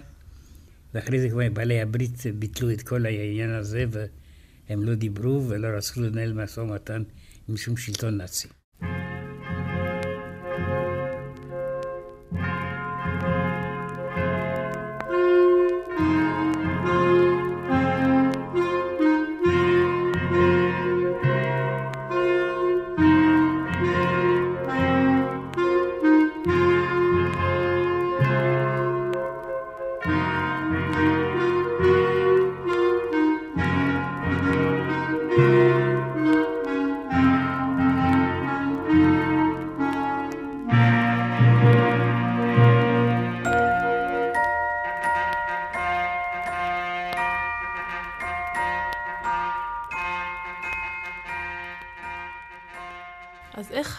ואחרי 0.94 1.20
זה 1.20 1.28
כבר 1.30 1.42
בעלי 1.52 1.80
הברית 1.80 2.22
ביטלו 2.38 2.70
את 2.70 2.82
כל 2.82 3.06
העניין 3.06 3.50
הזה, 3.50 3.84
והם 3.90 4.82
לא 4.82 4.94
דיברו 4.94 5.48
ולא 5.48 5.68
רצו 5.68 6.00
לנהל 6.00 6.32
משא 6.32 6.60
ומתן 6.60 7.02
עם 7.48 7.56
שום 7.56 7.76
שלטון 7.76 8.16
נאצי. 8.16 8.48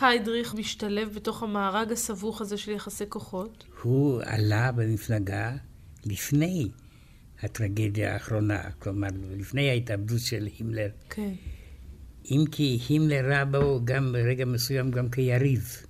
היידריך 0.09 0.55
משתלב 0.55 1.13
בתוך 1.15 1.43
המארג 1.43 1.91
הסבוך 1.91 2.41
הזה 2.41 2.57
של 2.57 2.71
יחסי 2.71 3.03
כוחות? 3.09 3.63
הוא 3.81 4.21
עלה 4.25 4.71
במפלגה 4.71 5.55
לפני 6.05 6.67
הטרגדיה 7.43 8.13
האחרונה, 8.13 8.71
כלומר, 8.79 9.07
לפני 9.37 9.69
ההתאבדות 9.69 10.19
של 10.19 10.47
הימלר. 10.57 10.89
כן. 11.09 11.33
אם 12.25 12.43
כי 12.51 12.79
הימלר 12.89 13.25
ראה 13.29 13.45
בו 13.45 13.79
גם 13.83 14.11
ברגע 14.11 14.45
מסוים 14.45 14.91
גם 14.91 15.09
כיריב. 15.09 15.85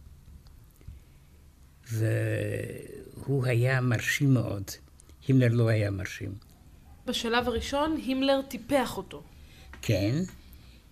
והוא 1.92 3.46
היה 3.46 3.82
מרשים 3.82 4.34
מאוד. 4.34 4.64
הימלר 5.28 5.48
לא 5.52 5.70
היה 5.70 5.92
מרשים. 5.92 6.34
בשלב 7.06 7.48
הראשון 7.48 7.98
הימלר 8.06 8.42
טיפח 8.48 8.98
אותו. 8.98 9.24
כן, 9.82 10.16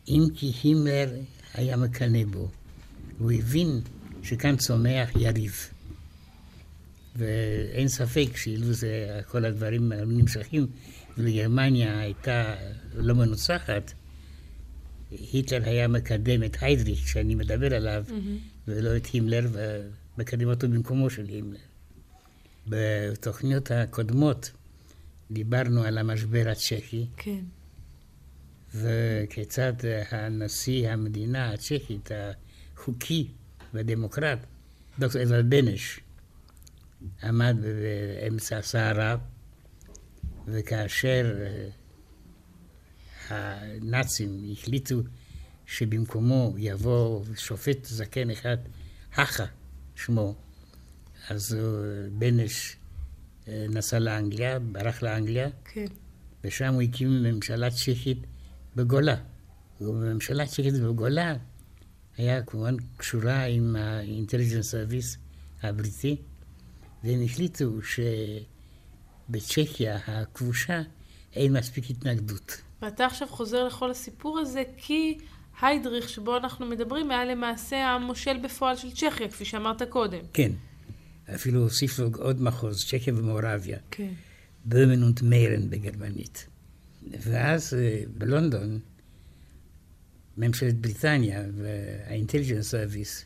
אם 0.08 0.24
כי 0.36 0.52
הימלר 0.64 1.10
היה 1.54 1.78
מקנא 1.78 2.24
בו. 2.24 2.50
הוא 3.18 3.32
הבין 3.32 3.82
שכאן 4.24 4.58
צומח 4.58 5.10
יריב. 5.16 5.70
ואין 7.16 7.88
ספק 7.88 8.38
שאילו 8.38 8.74
זה 8.74 9.22
כל 9.28 9.46
הדברים 9.46 9.94
נמשכים 9.94 10.68
וגרמניה 11.18 12.00
הייתה 12.00 12.56
לא 12.94 13.16
מנוצחת, 13.16 13.94
היטלר 15.12 15.70
היה 15.70 15.88
מקדם 15.88 16.44
את 16.44 16.58
היידריך, 16.62 17.08
שאני 17.08 17.36
מדבר 17.36 17.76
עליו, 17.76 18.06
mm-hmm. 18.08 18.68
ולא 18.68 18.98
את 18.98 19.06
הימלר, 19.06 19.48
ומקדם 20.18 20.48
אותו 20.48 20.68
במקומו 20.68 21.10
של 21.10 21.26
הימלר. 21.26 21.60
בתוכניות 22.68 23.72
הקודמות 23.72 24.52
דיברנו 25.32 25.84
על 25.84 25.98
המשבר 25.98 26.50
הצ'כי. 26.50 27.06
כן. 27.18 27.44
וכיצד 28.76 29.74
הנשיא 30.12 30.90
המדינה 30.90 31.54
הצ'כית, 31.54 32.10
החוקי 32.78 33.28
והדמוקרט, 33.74 34.40
דוקטור 35.00 35.24
אבל 35.24 35.42
בנש, 35.42 36.00
עמד 37.24 37.58
באמצע 38.22 38.58
הסערה, 38.58 39.18
וכאשר 40.48 41.36
אה, 41.40 41.70
הנאצים 43.30 44.44
החליטו 44.52 45.02
שבמקומו 45.66 46.54
יבוא 46.58 47.24
שופט 47.36 47.86
זקן 47.86 48.30
אחד, 48.30 48.58
האחה 49.14 49.46
שמו, 49.96 50.36
אז 51.30 51.58
בנש 52.12 52.78
אה, 53.48 53.66
נסע 53.70 54.00
לאנגליה, 54.00 54.60
ברח 54.60 55.02
לאנגליה, 55.02 55.50
כן. 55.66 55.86
ושם 56.44 56.74
הוא 56.74 56.82
הקים 56.82 57.24
ממשלה 57.24 57.72
צ'כית 57.72 58.20
בגולה. 58.76 59.16
ובממשלה 59.82 60.46
צ'כית 60.46 60.74
בגולה 60.74 61.36
היה 62.18 62.44
כמובן 62.44 62.76
קשורה 62.98 63.44
עם 63.44 63.76
ה 63.76 63.83
Intelligence 63.83 64.72
Service 64.72 65.18
הבריטי, 65.64 66.16
והם 67.04 67.24
החליטו 67.26 67.72
שבצ'כיה 69.30 70.00
הכבושה 70.08 70.82
אין 71.34 71.58
מספיק 71.58 71.90
התנגדות. 71.90 72.62
ואתה 72.82 73.06
עכשיו 73.06 73.28
חוזר 73.28 73.68
לכל 73.68 73.92
הסיפור 73.92 74.40
הזה 74.40 74.64
כי 74.78 75.18
היידריך 75.62 76.10
שבו 76.10 76.38
אנחנו 76.38 76.66
מדברים 76.66 77.12
היה 77.12 77.26
למעשה 77.26 77.78
המושל 77.78 78.38
בפועל 78.38 78.76
של 78.76 78.92
צ'כיה, 78.92 79.30
כפי 79.30 79.46
שאמרת 79.46 79.82
קודם. 79.84 80.20
כן. 80.34 80.52
אפילו 81.36 81.62
הוסיף 81.62 82.00
לו 82.00 82.10
עוד 82.18 82.42
מחוז, 82.42 82.86
צ'כיה 82.86 83.14
ומורביה. 83.18 83.78
כן. 83.92 84.14
Böhmen 84.66 85.03
und 85.03 85.22
Mähren 85.22 85.70
בגרמנית. 85.70 86.48
ואז 87.22 87.74
אה, 87.74 88.02
בלונדון, 88.18 88.80
ממשלת 90.38 90.76
בריטניה 90.76 91.44
וה 91.58 91.74
Intelligence 91.74 92.70
Service, 92.72 93.26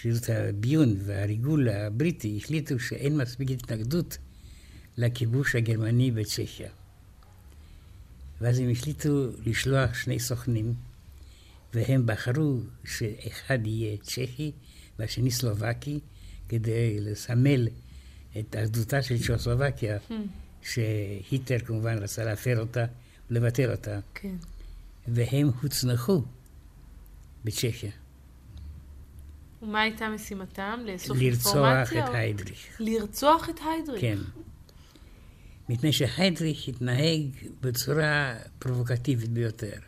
שירות 0.00 0.28
הביון 0.28 0.96
והריגול 1.04 1.68
הבריטי, 1.68 2.38
החליטו 2.42 2.78
שאין 2.78 3.16
מספיק 3.16 3.50
התנגדות 3.50 4.18
לכיבוש 4.96 5.54
הגרמני 5.54 6.10
בצ'כיה. 6.10 6.70
ואז 8.40 8.58
הם 8.58 8.70
החליטו 8.70 9.28
לשלוח 9.46 9.94
שני 9.94 10.20
סוכנים, 10.20 10.74
והם 11.74 12.06
בחרו 12.06 12.60
שאחד 12.84 13.66
יהיה 13.66 13.96
צ'כי 13.96 14.52
והשני 14.98 15.30
סלובקי, 15.30 16.00
כדי 16.48 17.00
לסמל 17.00 17.68
את 18.38 18.56
אחדותה 18.64 19.02
של 19.02 19.18
צ'כוסלובקיה, 19.18 19.98
hmm. 20.08 20.12
שהיטלר 20.62 21.58
כמובן 21.58 21.98
רצה 21.98 22.24
להפר 22.24 22.60
אותה 22.60 22.84
ולבטל 23.30 23.70
אותה. 23.70 23.98
כן. 24.14 24.34
והם 25.08 25.50
הוצנחו 25.62 26.22
בצ'כיה. 27.44 27.90
ומה 29.62 29.80
הייתה 29.80 30.08
משימתם? 30.08 30.80
לאסוף 30.84 31.18
אינפורמציה? 31.20 32.00
לרצוח 32.00 32.08
את 32.10 32.14
היידריך. 32.14 32.80
לרצוח 32.80 33.50
את 33.50 33.60
היידריך? 33.64 34.00
כן. 34.00 34.18
מפני 35.68 35.92
שהיידריך 35.92 36.68
התנהג 36.68 37.22
בצורה 37.60 38.34
פרובוקטיבית 38.58 39.30
ביותר. 39.30 39.78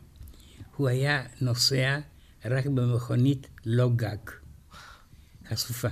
הוא 0.77 0.89
היה 0.89 1.23
נוסע 1.41 1.99
רק 2.45 2.67
במכונית 2.67 3.47
לא 3.67 3.91
גג, 3.97 4.17
חשופה. 5.49 5.89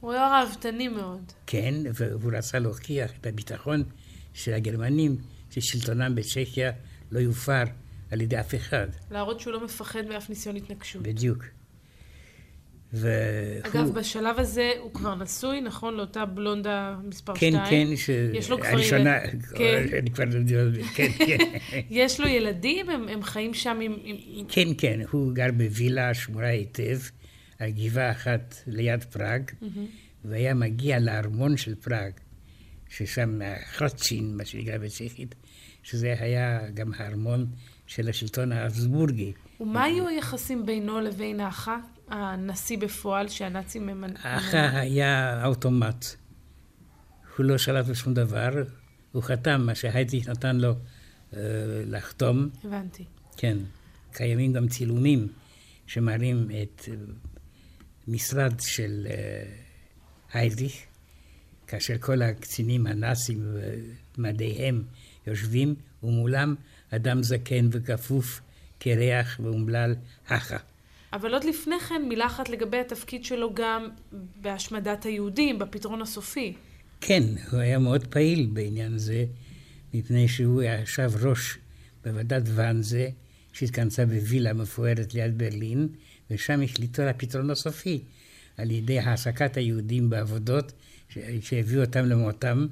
הוא 0.00 0.12
היה 0.12 0.42
ראוותני 0.42 0.88
מאוד. 0.88 1.32
כן, 1.46 1.74
והוא 1.94 2.32
רצה 2.32 2.58
להוכיח 2.58 3.10
את 3.20 3.26
הביטחון 3.26 3.84
של 4.34 4.54
הגרמנים, 4.54 5.16
ששלטונם 5.50 6.14
בצ'כיה 6.14 6.72
לא 7.10 7.18
יופר 7.18 7.64
על 8.10 8.20
ידי 8.20 8.40
אף 8.40 8.54
אחד. 8.54 8.86
להראות 9.10 9.40
שהוא 9.40 9.52
לא 9.52 9.64
מפחד 9.64 10.06
מאף 10.08 10.28
ניסיון 10.28 10.56
התנגשות. 10.56 11.02
בדיוק. 11.02 11.44
והוא... 12.92 13.12
אגב, 13.62 13.94
בשלב 13.94 14.38
הזה 14.38 14.72
הוא 14.78 14.94
כבר 14.94 15.14
נשוי, 15.14 15.60
נכון? 15.60 15.96
לאותה 15.96 16.24
בלונדה 16.24 16.96
מספר 17.04 17.34
2? 17.34 17.52
כן, 17.52 17.58
כן, 17.70 17.96
ש... 17.96 18.08
יש 18.08 18.50
לו 18.50 18.60
כבר 18.60 18.68
הראשונה, 18.68 19.18
כן. 19.56 19.86
אני 19.98 20.10
כבר 20.10 20.24
לא 20.24 20.38
יודע, 20.38 20.82
כן, 20.94 21.08
כן. 21.18 21.38
יש 21.90 22.20
לו 22.20 22.28
ילדים? 22.28 22.90
הם, 22.90 23.08
הם 23.08 23.22
חיים 23.22 23.54
שם 23.54 23.78
עם, 23.82 23.96
עם... 24.04 24.46
כן, 24.48 24.68
כן, 24.78 25.00
הוא 25.10 25.32
גר 25.32 25.52
בווילה 25.56 26.14
שמורה 26.14 26.48
היטב, 26.48 26.98
על 27.58 27.70
גבעה 27.70 28.10
אחת 28.10 28.54
ליד 28.66 29.04
פראג. 29.04 29.50
והיה 30.24 30.54
מגיע 30.54 30.98
לארמון 30.98 31.56
של 31.56 31.74
פראג, 31.74 32.12
ששם 32.88 33.40
חרצ'ין, 33.72 34.36
מה 34.36 34.44
שנקרא 34.44 34.78
בצ'כית, 34.78 35.34
שזה 35.82 36.14
היה 36.18 36.70
גם 36.74 36.92
הארמון 36.96 37.46
של 37.88 38.08
השלטון 38.08 38.52
האבסבורגי. 38.52 39.32
ומה 39.60 39.84
היו 39.84 40.08
היחסים 40.08 40.66
בינו 40.66 41.00
לבין 41.00 41.40
האחה? 41.40 41.78
הנשיא 42.08 42.78
בפועל 42.78 43.28
שהנאצים 43.28 43.86
ממנ... 43.86 44.14
האחה 44.22 44.68
היה 44.70 45.46
אוטומט. 45.46 46.06
הוא 47.36 47.46
לא 47.46 47.58
שלט 47.58 47.86
בשום 47.86 48.14
דבר, 48.14 48.50
הוא 49.12 49.22
חתם 49.22 49.60
מה 49.66 49.74
שהיידריך 49.74 50.28
נתן 50.28 50.56
לו 50.56 50.72
אה, 51.36 51.40
לחתום. 51.86 52.48
הבנתי. 52.64 53.04
כן. 53.36 53.58
קיימים 54.12 54.52
גם 54.52 54.68
צילומים 54.68 55.28
שמראים 55.86 56.50
את 56.62 56.88
משרד 58.08 58.54
של 58.60 59.06
אה, 59.10 59.42
היידריך, 60.32 60.74
כאשר 61.66 61.98
כל 61.98 62.22
הקצינים 62.22 62.86
הנאצים 62.86 63.42
ומדיהם 64.18 64.82
יושבים, 65.26 65.74
ומולם 66.02 66.54
אדם 66.90 67.22
זקן 67.22 67.68
וכפוף, 67.72 68.40
קרח 68.78 69.40
ואומלל, 69.42 69.94
הכה. 70.28 70.56
אבל 71.12 71.34
עוד 71.34 71.44
לפני 71.44 71.80
כן, 71.88 72.02
מילה 72.08 72.26
אחת 72.26 72.48
לגבי 72.48 72.76
התפקיד 72.76 73.24
שלו 73.24 73.54
גם 73.54 73.88
בהשמדת 74.40 75.04
היהודים, 75.04 75.58
בפתרון 75.58 76.02
הסופי. 76.02 76.54
כן, 77.00 77.22
הוא 77.50 77.60
היה 77.60 77.78
מאוד 77.78 78.06
פעיל 78.06 78.48
בעניין 78.52 78.94
הזה, 78.94 79.24
מפני 79.94 80.28
שהוא 80.28 80.62
ישב 80.62 81.10
ראש 81.22 81.58
בוועדת 82.04 82.42
ואנזה, 82.54 83.08
שהתכנסה 83.52 84.06
בווילה 84.06 84.52
מפוארת 84.52 85.14
ליד 85.14 85.38
ברלין, 85.38 85.88
ושם 86.30 86.62
החליטו 86.62 87.02
על 87.02 87.08
הפתרון 87.08 87.50
הסופי, 87.50 88.00
על 88.56 88.70
ידי 88.70 88.98
העסקת 88.98 89.56
היהודים 89.56 90.10
בעבודות 90.10 90.72
שהביאו 91.40 91.80
אותם 91.80 92.04
למותם, 92.04 92.66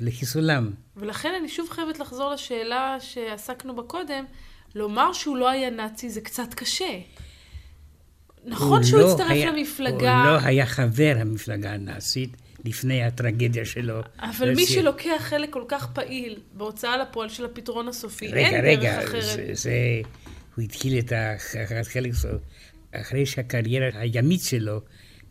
לחיסולם. 0.00 0.70
ולכן 0.96 1.32
אני 1.40 1.48
שוב 1.48 1.70
חייבת 1.70 1.98
לחזור 1.98 2.32
לשאלה 2.32 2.96
שעסקנו 3.00 3.76
בה 3.76 3.82
קודם, 3.82 4.24
לומר 4.74 5.12
שהוא 5.12 5.36
לא 5.36 5.50
היה 5.50 5.70
נאצי 5.70 6.10
זה 6.10 6.20
קצת 6.20 6.54
קשה. 6.54 6.98
נכון 8.44 8.84
שהוא 8.84 9.00
לא 9.00 9.12
הצטרף 9.12 9.30
היה, 9.30 9.50
למפלגה... 9.50 10.22
הוא 10.22 10.32
לא 10.32 10.38
היה 10.44 10.66
חבר 10.66 11.16
המפלגה 11.20 11.72
הנאצית 11.72 12.36
לפני 12.64 13.04
הטרגדיה 13.04 13.64
שלו. 13.64 14.00
אבל 14.18 14.54
מי 14.54 14.66
שלוקח 14.66 15.18
חלק 15.18 15.52
כל 15.52 15.64
כך 15.68 15.86
פעיל 15.92 16.40
בהוצאה 16.52 16.96
לפועל 16.96 17.28
של 17.28 17.44
הפתרון 17.44 17.88
הסופי, 17.88 18.28
רגע, 18.28 18.38
אין 18.38 18.64
רגע, 18.64 18.96
דרך 18.96 19.04
אחרת. 19.04 19.22
רגע, 19.22 19.42
רגע, 19.42 19.54
זה... 19.54 19.72
הוא 20.56 20.64
התחיל 20.64 20.98
את 20.98 21.12
החלק 21.16 22.12
שלו 22.18 22.38
אחרי 22.92 23.26
שהקריירה 23.26 23.88
הימית 23.94 24.42
שלו 24.42 24.80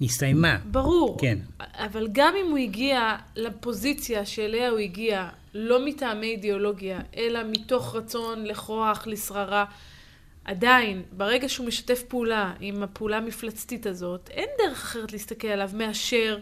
נסתיימה. 0.02 0.58
ברור. 0.72 1.18
כן. 1.20 1.40
אבל 1.60 2.08
גם 2.12 2.34
אם 2.42 2.52
הוא 2.52 2.58
הגיע 2.58 3.16
לפוזיציה 3.36 4.26
שאליה 4.26 4.70
הוא 4.70 4.80
הגיע, 4.80 5.30
לא 5.54 5.86
מטעמי 5.86 6.28
אידיאולוגיה, 6.28 7.00
אלא 7.18 7.40
מתוך 7.52 7.96
רצון 7.96 8.46
לכוח, 8.46 9.08
לשררה, 9.08 9.66
עדיין, 10.46 11.02
ברגע 11.12 11.50
שהוא 11.50 11.68
משתף 11.68 12.04
פעולה 12.08 12.54
עם 12.60 12.84
הפעולה 12.84 13.18
המפלצתית 13.18 13.86
הזאת, 13.86 14.30
אין 14.30 14.50
דרך 14.58 14.78
אחרת 14.78 15.12
להסתכל 15.12 15.48
עליו 15.48 15.70
מאשר 15.74 16.40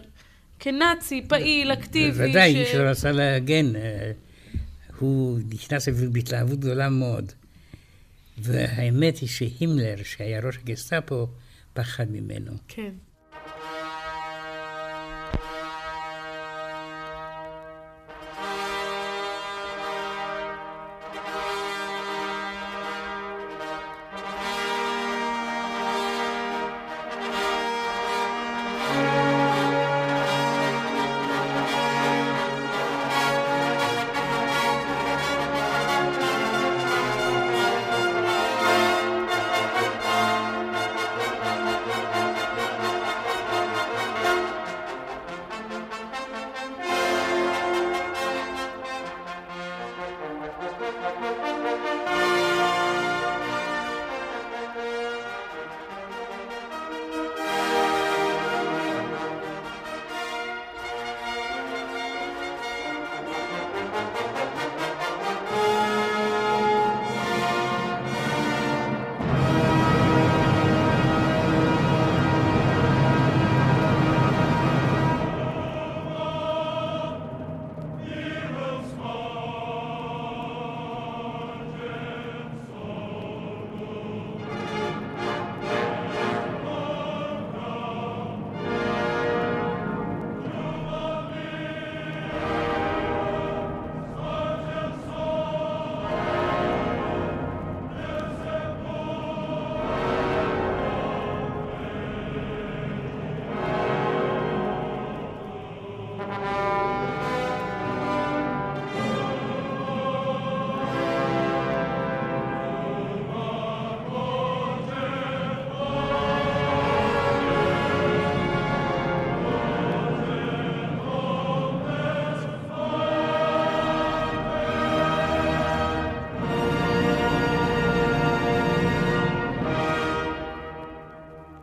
כנאצי, 0.60 1.26
פעיל, 1.28 1.74
אקטיבי. 1.74 2.12
בוודאי, 2.12 2.54
מי 2.54 2.66
ש... 2.66 2.72
שרצה 2.72 3.12
להגן, 3.12 3.76
אה, 3.76 4.12
הוא 5.00 5.40
נכנס 5.54 5.90
בהתלהבות 6.12 6.60
גדולה 6.60 6.90
מאוד. 6.90 7.32
והאמת 8.38 9.18
היא 9.18 9.30
שהימלר, 9.30 9.96
שהיה 10.04 10.40
ראש 10.40 10.58
הגסטאפו, 10.58 11.28
פחד 11.74 12.12
ממנו. 12.12 12.52
כן. 12.68 12.92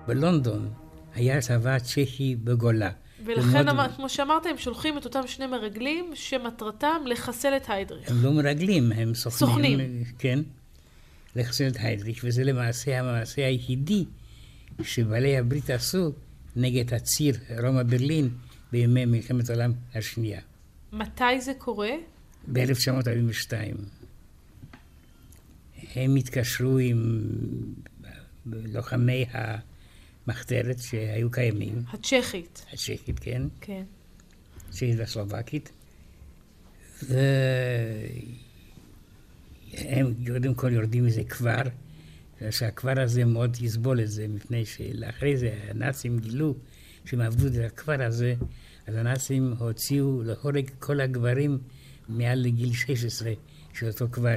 בלונדון 0.08 0.68
היה 1.14 1.40
צבא 1.40 1.78
צ'כי 1.78 2.36
בגולה. 2.36 2.90
ולכן, 3.24 3.68
ומוד... 3.68 3.90
כמו 3.96 4.08
שאמרת, 4.08 4.46
הם 4.46 4.58
שולחים 4.58 4.98
את 4.98 5.04
אותם 5.04 5.20
שני 5.26 5.46
מרגלים 5.46 6.10
שמטרתם 6.14 7.02
לחסל 7.06 7.56
את 7.56 7.70
היידריך. 7.70 8.10
הם 8.10 8.24
לא 8.24 8.32
מרגלים, 8.32 8.92
הם 8.92 9.14
סוכנים. 9.14 9.50
סוכנים. 9.50 10.04
כן, 10.18 10.38
לחסל 11.36 11.68
את 11.68 11.76
היידריך, 11.78 12.20
וזה 12.24 12.44
למעשה 12.44 13.00
המעשה 13.00 13.46
היחידי 13.46 14.04
שבעלי 14.82 15.38
הברית 15.38 15.70
עשו 15.70 16.12
נגד 16.56 16.94
הציר 16.94 17.34
רומא-ברלין 17.62 18.28
בימי 18.72 19.04
מלחמת 19.04 19.50
העולם 19.50 19.72
השנייה. 19.94 20.40
מתי 20.92 21.40
זה 21.40 21.52
קורה? 21.58 21.90
ב-1942. 22.52 23.52
הם 25.94 26.16
התקשרו 26.16 26.78
עם 26.78 27.20
לוחמי 28.46 29.24
ה... 29.34 29.56
מחתרת 30.28 30.78
שהיו 30.78 31.30
קיימים. 31.30 31.82
הצ'כית. 31.92 32.64
הצ'כית, 32.72 33.18
כן. 33.20 33.42
כן. 33.60 33.82
הצ'כית 34.68 34.98
והסלובקית. 34.98 35.72
והם 39.72 40.14
קודם 40.26 40.54
כל 40.54 40.72
יורדים 40.72 41.04
מזה 41.04 41.24
כבר, 41.24 41.62
שהכבר 42.50 43.00
הזה 43.00 43.24
מאוד 43.24 43.56
יסבול 43.60 44.00
את 44.00 44.10
זה, 44.10 44.28
מפני 44.28 44.64
שאחרי 44.64 45.36
זה 45.36 45.54
הנאצים 45.70 46.18
גילו 46.18 46.54
שהם 47.04 47.20
עבדו 47.20 47.46
את 47.46 47.52
הכבר 47.72 48.02
הזה, 48.02 48.34
אז 48.86 48.94
הנאצים 48.94 49.52
הוציאו 49.58 50.22
להורג 50.22 50.70
כל 50.78 51.00
הגברים 51.00 51.58
מעל 52.08 52.38
לגיל 52.38 52.72
16 52.72 53.32
של 53.74 53.86
אותו 53.86 54.08
כבר, 54.12 54.36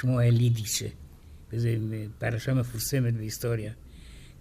שמו 0.00 0.20
אלידישה. 0.20 0.88
וזו 1.52 1.68
פרשה 2.18 2.54
מפורסמת 2.54 3.14
בהיסטוריה. 3.14 3.72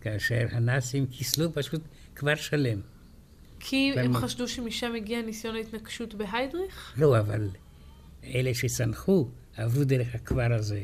כאשר 0.01 0.47
הנאצים 0.51 1.05
חיסלו 1.17 1.53
פשוט 1.53 1.81
כבר 2.15 2.35
שלם. 2.35 2.79
כי 3.59 3.93
הם 3.97 4.13
חשדו 4.13 4.47
שמשם 4.47 4.95
הגיע 4.95 5.21
ניסיון 5.21 5.55
ההתנגשות 5.55 6.13
בהיידריך? 6.13 6.93
לא, 6.97 7.19
אבל 7.19 7.49
אלה 8.23 8.53
שצנחו 8.53 9.27
עברו 9.57 9.83
דרך 9.83 10.15
הכבר 10.15 10.53
הזה. 10.53 10.83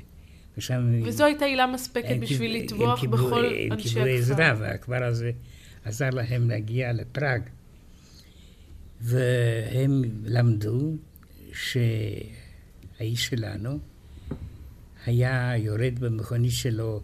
ושם... 0.58 1.02
וזו 1.04 1.26
הייתה 1.26 1.46
עילה 1.46 1.68
מספקת 1.68 2.16
בשביל 2.22 2.64
לטבוח 2.64 3.04
בכל 3.04 3.46
אנשי 3.46 3.66
הכפר. 3.66 3.74
הם 3.74 3.80
קיבלו 3.82 4.06
עזרה, 4.06 4.54
והכבר 4.60 5.04
הזה 5.04 5.32
עזר 5.86 6.10
להם 6.10 6.50
להגיע 6.50 6.94
לפראג. 6.94 7.42
והם 9.02 10.02
למדו 10.26 10.96
שהאיש 11.54 13.26
שלנו 13.28 13.80
היה 15.06 15.54
יורד 15.58 16.00
במכונית 16.00 16.52
שלו 16.52 17.02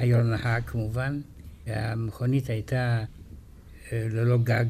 היה 0.00 0.18
לו 0.18 0.24
נהג 0.24 0.62
כמובן, 0.66 1.20
והמכונית 1.66 2.50
הייתה 2.50 3.04
אה, 3.92 4.06
ללא 4.10 4.38
גג, 4.38 4.64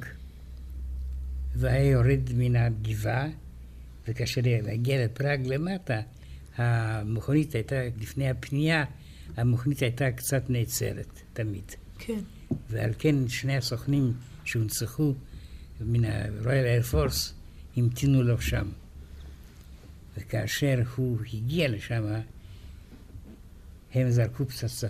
והיה 1.54 1.90
יורד 1.90 2.20
מן 2.34 2.56
הגבעה, 2.56 3.26
וכאשר 4.08 4.40
הגיע 4.72 5.04
לפראג 5.04 5.46
למטה, 5.46 6.00
המכונית 6.56 7.54
הייתה, 7.54 7.76
לפני 8.00 8.30
הפנייה, 8.30 8.84
המכונית 9.36 9.82
הייתה 9.82 10.10
קצת 10.10 10.50
נעצרת, 10.50 11.20
תמיד. 11.32 11.72
כן. 11.98 12.20
ועל 12.70 12.90
כן 12.98 13.28
שני 13.28 13.56
הסוכנים 13.56 14.12
שהונצחו 14.44 15.14
מן 15.80 16.04
Air 16.44 16.92
Force 16.92 17.32
המתינו 17.76 18.22
לו 18.22 18.40
שם. 18.40 18.68
וכאשר 20.16 20.82
הוא 20.96 21.18
הגיע 21.34 21.68
לשם, 21.68 22.04
הם 23.94 24.10
זרקו 24.10 24.46
פצצה. 24.46 24.88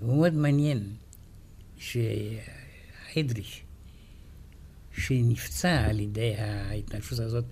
הוא 0.00 0.16
מאוד 0.16 0.34
מעניין 0.34 0.92
שהיידריך, 1.76 3.60
שנפצע 4.92 5.86
על 5.86 6.00
ידי 6.00 6.34
ההתנגשות 6.36 7.18
הזאת, 7.18 7.44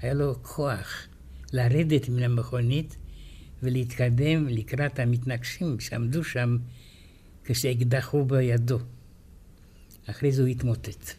היה 0.00 0.14
לו 0.14 0.42
כוח 0.42 1.06
לרדת 1.52 2.08
מן 2.08 2.22
המכונית 2.22 2.96
ולהתקדם 3.62 4.48
לקראת 4.48 4.98
המתנגשים 4.98 5.80
שעמדו 5.80 6.24
שם 6.24 6.56
כשאקדח 7.44 8.08
הוא 8.08 8.26
בידו. 8.26 8.78
אחרי 10.06 10.32
זה 10.32 10.42
הוא 10.42 10.48
התמוטט. 10.48 11.10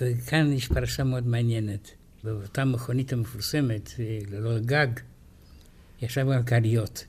וכאן 0.00 0.52
יש 0.52 0.68
פרשה 0.68 1.04
מאוד 1.04 1.26
מעניינת. 1.26 1.90
באותה 2.24 2.64
מכונית 2.64 3.12
המפורסמת, 3.12 3.90
ללא 4.30 4.58
גג, 4.58 4.86
ישב 6.02 6.26
גם 6.32 6.44
כריות. 6.44 7.04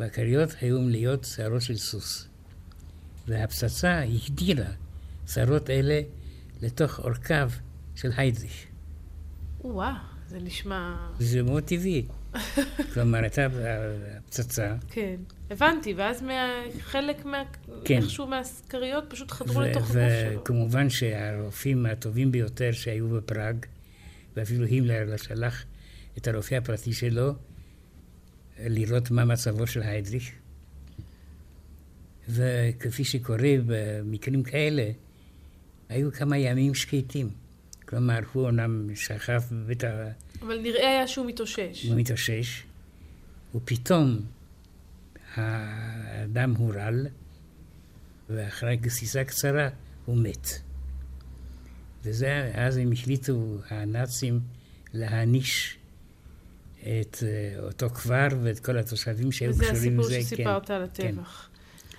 והכריות 0.00 0.50
היו 0.60 0.80
מלאות 0.80 1.24
שערות 1.24 1.62
של 1.62 1.76
סוס. 1.76 2.28
והפצצה 3.28 4.02
הגדילה 4.02 4.70
שערות 5.26 5.70
אלה 5.70 6.00
לתוך 6.62 6.98
עורקיו 6.98 7.50
של 7.94 8.10
היידריך. 8.16 8.66
וואו, 9.60 9.94
זה 10.28 10.38
נשמע... 10.38 10.96
זה 11.18 11.42
מאוד 11.42 11.62
טבעי. 11.62 12.06
כלומר, 12.94 13.18
הייתה 13.18 13.46
הפצצה. 14.18 14.74
כן, 14.88 15.16
הבנתי, 15.50 15.94
ואז 15.94 16.24
חלק 16.80 17.24
מה... 17.24 17.42
כן. 17.84 18.02
איכשהו 18.02 18.26
מהסקריות 18.26 19.04
פשוט 19.08 19.30
חדרו 19.30 19.60
לתוך 19.60 19.90
הגוף 19.90 20.12
שלו. 20.30 20.40
וכמובן 20.40 20.90
שהרופאים 20.90 21.86
הטובים 21.86 22.32
ביותר 22.32 22.72
שהיו 22.72 23.08
בפראג, 23.08 23.56
ואפילו 24.36 24.64
הימלר 24.64 25.16
שלח 25.16 25.64
את 26.18 26.28
הרופא 26.28 26.54
הפרטי 26.54 26.92
שלו 26.92 27.34
לראות 28.68 29.10
מה 29.10 29.24
מצבו 29.24 29.66
של 29.66 29.82
היידריך. 29.82 30.30
וכפי 32.28 33.04
שקורה 33.04 33.54
במקרים 33.66 34.42
כאלה, 34.42 34.90
היו 35.88 36.12
כמה 36.12 36.38
ימים 36.38 36.74
שקטים. 36.74 37.30
כלומר, 37.84 38.18
הוא 38.32 38.46
אומנם 38.46 38.94
שכב 38.94 39.42
בבית 39.52 39.84
ה... 39.84 40.10
אבל 40.42 40.60
נראה 40.60 40.88
היה 40.88 41.08
שהוא 41.08 41.26
מתאושש. 41.26 41.86
הוא 41.86 41.96
מתאושש, 41.96 42.62
ופתאום 43.54 44.20
האדם 45.34 46.54
הורעל, 46.56 47.06
ואחרי 48.30 48.76
גסיסה 48.76 49.24
קצרה 49.24 49.68
הוא 50.04 50.16
מת. 50.16 50.48
וזה, 52.02 52.50
אז 52.54 52.76
הם 52.76 52.92
החליטו, 52.92 53.58
הנאצים, 53.70 54.40
להעניש 54.92 55.78
את 56.82 57.22
אה, 57.22 57.62
אותו 57.62 57.90
כפר 57.90 58.28
ואת 58.42 58.60
כל 58.60 58.78
התושבים 58.78 59.32
שהיו 59.32 59.52
קשורים 59.52 59.72
לזה. 59.74 60.00
וזה 60.00 60.18
הסיפור 60.18 60.22
שסיפרת 60.22 60.66
כן, 60.66 60.74
על 60.74 60.82
הטבח. 60.82 61.48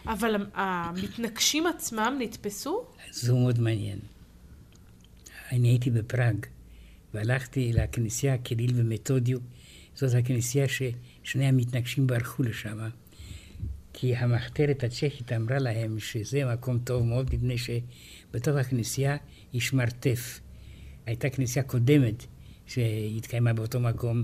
כן. 0.03 0.09
אבל 0.09 0.45
המתנגשים 0.53 1.67
עצמם 1.67 2.17
נתפסו? 2.19 2.85
זה 3.11 3.33
מאוד 3.33 3.59
מעניין. 3.59 3.99
אני 5.51 5.67
הייתי 5.67 5.89
בפראג, 5.89 6.45
והלכתי 7.13 7.73
לכנסייה 7.73 8.37
קיריל 8.37 8.71
ומתודיו. 8.75 9.39
זאת 9.95 10.13
הכנסייה 10.13 10.65
ששני 10.67 11.45
המתנגשים 11.45 12.07
ברחו 12.07 12.43
לשם. 12.43 12.79
כי 13.93 14.15
המחתרת 14.15 14.83
הצ'כית 14.83 15.31
אמרה 15.31 15.59
להם 15.59 15.99
שזה 15.99 16.53
מקום 16.53 16.79
טוב 16.79 17.03
מאוד, 17.05 17.35
מפני 17.35 17.55
שבתוך 17.57 18.57
הכנסייה 18.57 19.17
יש 19.53 19.73
מרתף. 19.73 20.39
הייתה 21.05 21.29
כנסייה 21.29 21.63
קודמת 21.63 22.25
שהתקיימה 22.65 23.53
באותו 23.53 23.79
מקום, 23.79 24.23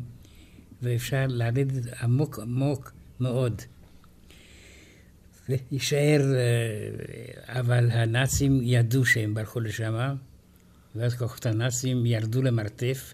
ואפשר 0.82 1.26
לרדת 1.30 1.94
עמוק 2.02 2.40
עמוק 2.40 2.92
מאוד. 3.20 3.62
להישאר, 5.50 6.22
אה, 6.36 7.60
אבל 7.60 7.92
הנאצים 7.92 8.60
ידעו 8.64 9.06
שהם 9.06 9.34
ברחו 9.34 9.60
לשם, 9.60 10.16
ואז 10.96 11.16
כוחות 11.16 11.46
הנאצים 11.46 12.06
ירדו 12.06 12.42
למרתף, 12.42 13.14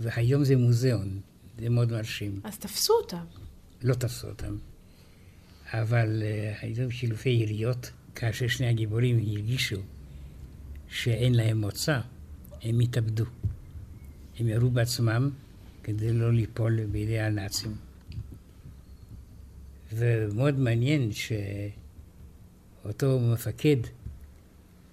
והיום 0.00 0.44
זה 0.44 0.56
מוזיאון, 0.56 1.20
זה 1.58 1.68
מאוד 1.68 1.92
מרשים. 1.92 2.40
אז 2.44 2.58
תפסו 2.58 2.92
אותם. 3.02 3.24
לא 3.82 3.94
תפסו 3.94 4.28
אותם, 4.28 4.56
אבל 5.72 6.22
uh, 6.22 6.64
היו 6.64 6.88
חילופי 6.90 7.28
יריות, 7.28 7.90
כאשר 8.14 8.48
שני 8.48 8.66
הגיבורים 8.66 9.18
הרגישו 9.18 9.76
שאין 10.88 11.34
להם 11.34 11.60
מוצא, 11.60 12.00
הם 12.62 12.80
התאבדו. 12.80 13.24
הם 14.38 14.48
ירו 14.48 14.70
בעצמם 14.70 15.30
כדי 15.88 16.12
לא 16.12 16.32
ליפול 16.32 16.84
בידי 16.84 17.20
הנאצים. 17.20 17.74
ומאוד 19.92 20.58
מעניין 20.58 21.10
שאותו 22.82 23.20
מפקד 23.20 23.76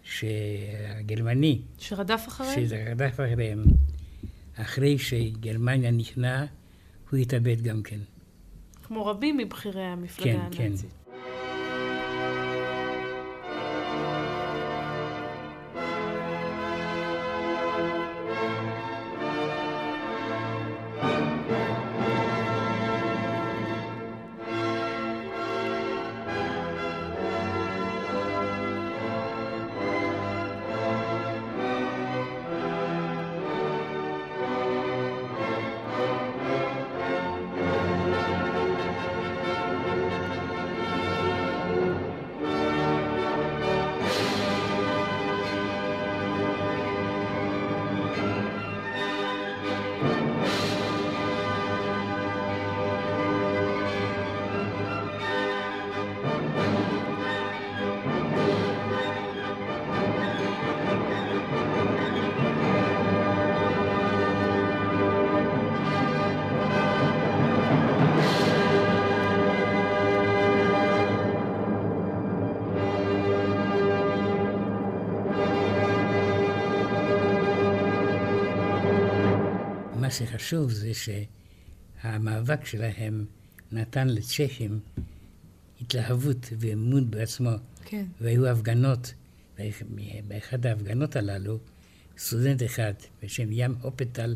שהגרמני... 0.04 1.62
שרדף 1.78 2.26
אחריהם? 2.28 2.68
שרדף 2.68 3.14
אחריהם. 3.14 3.64
אחרי 4.56 4.98
שגרמניה 4.98 5.92
נכנעה, 5.92 6.46
הוא 7.12 7.20
התאבד 7.20 7.62
גם 7.62 7.84
כן. 7.84 8.00
כמו 8.84 9.06
רבים 9.06 9.38
מבכירי 9.38 9.84
המפלגה 9.84 10.32
כן, 10.32 10.40
כן. 10.58 10.64
הנאצית. 10.64 10.90
כן. 11.05 11.05
שחשוב 80.38 80.72
זה 80.72 80.92
שהמאבק 80.94 82.66
שלהם 82.66 83.26
נתן 83.72 84.08
לצ'כים 84.08 84.80
התלהבות 85.82 86.54
ואמון 86.60 87.12
בעצמו. 87.12 87.50
כן. 87.86 88.06
והיו 88.22 88.48
הפגנות, 88.48 89.14
באחד 90.28 90.66
ההפגנות 90.66 91.16
הללו, 91.16 91.60
סטודנט 92.18 92.64
אחד 92.64 92.94
בשם 93.24 93.52
ים 93.52 93.76
הופטל 93.82 94.36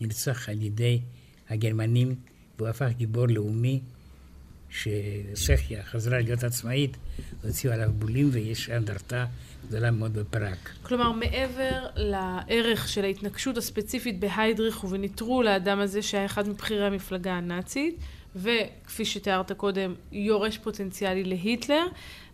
נרצח 0.00 0.48
על 0.48 0.62
ידי 0.62 1.00
הגרמנים, 1.48 2.14
והוא 2.58 2.68
הפך 2.68 2.88
גיבור 2.96 3.26
לאומי, 3.26 3.80
שצ'כיה 4.70 5.82
חזרה 5.82 6.20
להיות 6.20 6.44
עצמאית, 6.44 6.96
הוציאו 7.44 7.72
עליו 7.72 7.90
בולים 7.92 8.28
ויש 8.32 8.70
אנדרטה 8.70 9.26
גדולה 9.68 9.90
מאוד 9.90 10.14
בפראג. 10.14 10.56
כלומר, 10.82 11.12
מעבר 11.12 11.86
לערך 11.96 12.88
של 12.88 13.04
ההתנגשות 13.04 13.56
הספציפית 13.56 14.20
בהיידריך 14.20 14.84
ובנטרול 14.84 15.48
האדם 15.48 15.80
הזה 15.80 16.02
שהיה 16.02 16.26
אחד 16.26 16.48
מבכירי 16.48 16.86
המפלגה 16.86 17.32
הנאצית, 17.32 17.96
וכפי 18.36 19.04
שתיארת 19.04 19.52
קודם, 19.52 19.94
יורש 20.12 20.58
פוטנציאלי 20.58 21.24
להיטלר, 21.24 21.86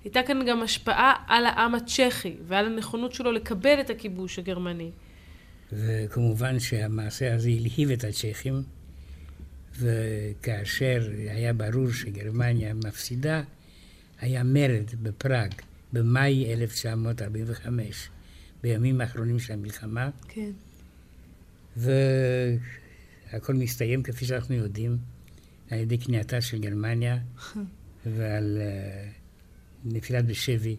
הייתה 0.05 0.23
כאן 0.23 0.47
גם 0.47 0.63
השפעה 0.63 1.13
על 1.27 1.47
העם 1.47 1.75
הצ'כי 1.75 2.35
ועל 2.47 2.67
הנכונות 2.67 3.13
שלו 3.13 3.33
לקבל 3.33 3.81
את 3.81 3.91
הכיבוש 3.91 4.39
הגרמני. 4.39 4.91
וכמובן 5.73 6.61
שהמעשה 6.61 7.35
הזה 7.35 7.49
הלהיב 7.49 7.91
את 7.91 8.05
הצ'כים, 8.05 8.63
וכאשר 9.79 11.09
היה 11.31 11.53
ברור 11.53 11.93
שגרמניה 11.93 12.75
מפסידה, 12.75 13.43
היה 14.21 14.43
מרד 14.43 14.91
בפראג. 15.03 15.55
במאי 15.93 16.53
1945, 16.53 18.09
בימים 18.63 19.01
האחרונים 19.01 19.39
של 19.39 19.53
המלחמה. 19.53 20.11
כן. 20.29 20.51
והכל 21.77 23.55
מסתיים, 23.55 24.03
כפי 24.03 24.25
שאנחנו 24.25 24.55
יודעים, 24.55 24.99
על 25.71 25.79
ידי 25.79 25.99
כניעתה 25.99 26.41
של 26.41 26.59
גרמניה 26.59 27.19
ועל 28.17 28.59
uh, 28.61 28.65
נפילת 29.85 30.27
בשבי 30.27 30.77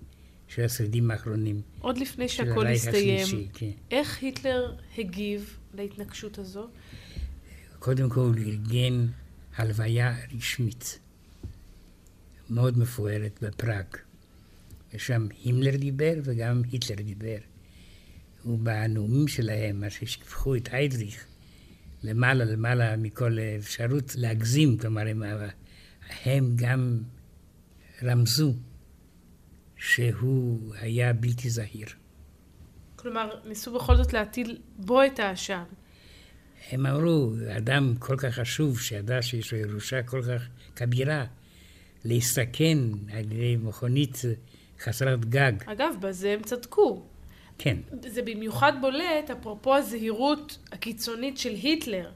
של 0.47 0.63
השרידים 0.63 1.11
האחרונים. 1.11 1.61
עוד 1.79 1.97
לפני 1.97 2.29
שהכל 2.29 2.67
הסתיים, 2.67 3.27
כן. 3.53 3.69
איך 3.91 4.21
היטלר 4.21 4.75
הגיב 4.97 5.57
להתנגשות 5.73 6.37
הזו? 6.37 6.67
קודם 7.79 8.09
כל 8.09 8.19
הוא 8.19 8.35
ארגן 8.37 9.07
הלוויה 9.55 10.15
רשמית, 10.37 10.99
מאוד 12.49 12.77
מפוארת 12.77 13.39
בפראג. 13.41 13.85
ושם 14.93 15.27
הימלר 15.43 15.75
דיבר 15.75 16.13
וגם 16.23 16.61
היטלר 16.71 17.01
דיבר. 17.01 17.37
ובנאומים 18.45 19.27
שלהם, 19.27 19.79
מה 19.79 19.89
ששפכו 19.89 20.55
את 20.55 20.69
היידריך 20.71 21.25
למעלה 22.03 22.45
למעלה 22.45 22.97
מכל 22.97 23.37
אפשרות 23.59 24.15
להגזים, 24.15 24.77
כלומר 24.77 25.07
הם, 25.07 25.23
הם 26.25 26.53
גם 26.55 26.99
רמזו 28.03 28.53
שהוא 29.77 30.75
היה 30.75 31.13
בלתי 31.13 31.49
זהיר. 31.49 31.87
כלומר, 32.95 33.29
ניסו 33.45 33.73
בכל 33.73 33.95
זאת 33.95 34.13
להטיל 34.13 34.61
בו 34.77 35.03
את 35.03 35.19
האשם. 35.19 35.63
הם 36.71 36.85
אמרו, 36.85 37.31
אדם 37.57 37.93
כל 37.99 38.17
כך 38.17 38.33
חשוב, 38.33 38.79
שידע 38.79 39.21
שיש 39.21 39.53
לו 39.53 39.59
ירושה 39.59 40.03
כל 40.03 40.21
כך 40.21 40.41
כבירה, 40.75 41.25
להסתכן 42.05 42.77
על 43.13 43.19
ידי 43.19 43.55
מכונית 43.55 44.21
חסרת 44.79 45.25
גג. 45.25 45.53
אגב, 45.65 45.93
בזה 45.99 46.33
הם 46.33 46.41
צדקו. 46.41 47.01
כן. 47.57 47.77
זה 48.01 48.21
במיוחד 48.21 48.73
בולט, 48.81 49.29
אפרופו 49.31 49.75
הזהירות 49.75 50.57
הקיצונית 50.71 51.37
של 51.37 51.53
היטלר, 51.53 52.09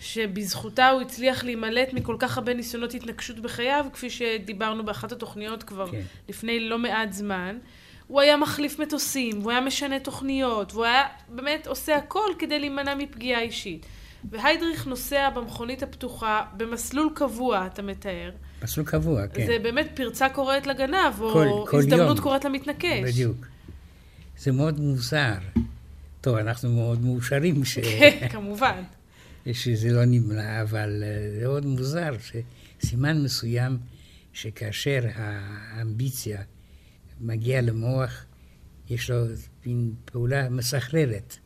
שבזכותה 0.00 0.88
הוא 0.90 1.00
הצליח 1.00 1.44
להימלט 1.44 1.92
מכל 1.92 2.16
כך 2.18 2.38
הרבה 2.38 2.54
ניסיונות 2.54 2.94
התנגשות 2.94 3.40
בחייו, 3.40 3.86
כפי 3.92 4.10
שדיברנו 4.10 4.84
באחת 4.84 5.12
התוכניות 5.12 5.62
כבר 5.62 5.90
כן. 5.90 6.02
לפני 6.28 6.60
לא 6.60 6.78
מעט 6.78 7.12
זמן. 7.12 7.58
הוא 8.10 8.20
היה 8.20 8.36
מחליף 8.36 8.78
מטוסים, 8.78 9.38
והוא 9.40 9.50
היה 9.50 9.60
משנה 9.60 10.00
תוכניות, 10.00 10.72
והוא 10.72 10.84
היה 10.84 11.02
באמת 11.28 11.66
עושה 11.66 11.96
הכל 11.96 12.28
כדי 12.38 12.58
להימנע 12.58 12.94
מפגיעה 12.94 13.40
אישית. 13.42 13.86
והיידריך 14.30 14.86
נוסע 14.86 15.30
במכונית 15.30 15.82
הפתוחה 15.82 16.42
במסלול 16.56 17.10
קבוע, 17.14 17.66
אתה 17.66 17.82
מתאר. 17.82 18.30
מסלול 18.64 18.86
קבוע, 18.86 19.26
כן. 19.26 19.46
זה 19.46 19.56
באמת 19.62 19.88
פרצה 19.94 20.28
קוראת 20.28 20.66
לגנב, 20.66 21.20
או 21.20 21.32
כל- 21.32 21.70
כל 21.70 21.78
הזדמנות 21.78 22.16
יום. 22.16 22.20
קוראת 22.20 22.44
למתנקש. 22.44 23.02
בדיוק. 23.04 23.46
זה 24.38 24.52
מאוד 24.52 24.80
מוזר. 24.80 25.34
טוב, 26.20 26.36
אנחנו 26.36 26.72
מאוד 26.72 27.00
מאושרים 27.04 27.64
ש... 27.64 27.78
כן, 27.98 28.28
כמובן. 28.30 28.82
שזה 29.52 29.90
לא 29.92 30.04
נמנע, 30.04 30.62
אבל 30.62 31.02
אה, 31.06 31.30
זה 31.40 31.46
מאוד 31.46 31.66
מוזר 31.66 32.10
שסימן 32.82 33.22
מסוים 33.24 33.78
שכאשר 34.32 35.00
האמביציה 35.14 36.40
מגיעה 37.20 37.60
למוח, 37.60 38.24
יש 38.90 39.10
לו 39.10 39.16
מין 39.66 39.94
פעולה 40.04 40.48
מסחררת. 40.48 41.36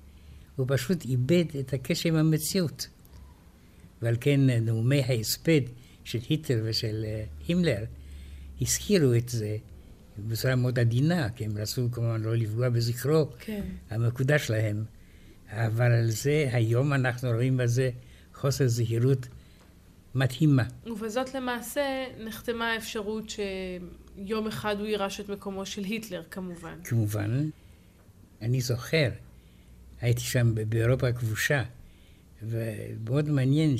הוא 0.56 0.66
פשוט 0.68 1.04
איבד 1.04 1.44
את 1.60 1.72
הקשר 1.72 2.08
עם 2.08 2.16
המציאות. 2.16 2.88
ועל 4.02 4.16
כן 4.20 4.40
נאומי 4.40 5.02
ההספד 5.02 5.60
של 6.04 6.18
היטלר 6.28 6.62
ושל 6.64 7.04
אה, 7.04 7.24
הימלר 7.48 7.84
הזכירו 8.60 9.14
את 9.14 9.28
זה 9.28 9.56
בצורה 10.18 10.56
מאוד 10.56 10.78
עדינה, 10.78 11.30
כי 11.30 11.44
הם 11.44 11.58
רצו 11.58 11.88
כמובן 11.92 12.22
לא 12.22 12.36
לפגוע 12.36 12.68
בזכרו 12.68 13.30
כן. 13.38 13.62
המקודש 13.90 14.50
להם. 14.50 14.84
אבל 15.50 15.92
על 15.92 16.10
זה, 16.10 16.48
היום 16.52 16.92
אנחנו 16.92 17.30
רואים 17.30 17.56
בזה 17.56 17.90
חוסר 18.34 18.68
זהירות 18.68 19.28
מדהימה. 20.14 20.64
ובזאת 20.86 21.34
למעשה 21.34 22.04
נחתמה 22.24 22.72
האפשרות 22.72 23.32
שיום 24.16 24.46
אחד 24.46 24.76
הוא 24.78 24.86
יירש 24.86 25.20
את 25.20 25.28
מקומו 25.28 25.66
של 25.66 25.84
היטלר, 25.84 26.22
כמובן. 26.30 26.78
כמובן, 26.84 27.48
אני 28.42 28.60
זוכר, 28.60 29.10
הייתי 30.00 30.20
שם 30.20 30.54
באירופה 30.68 31.08
הכבושה, 31.08 31.62
ומאוד 32.42 33.28
מעניין 33.28 33.76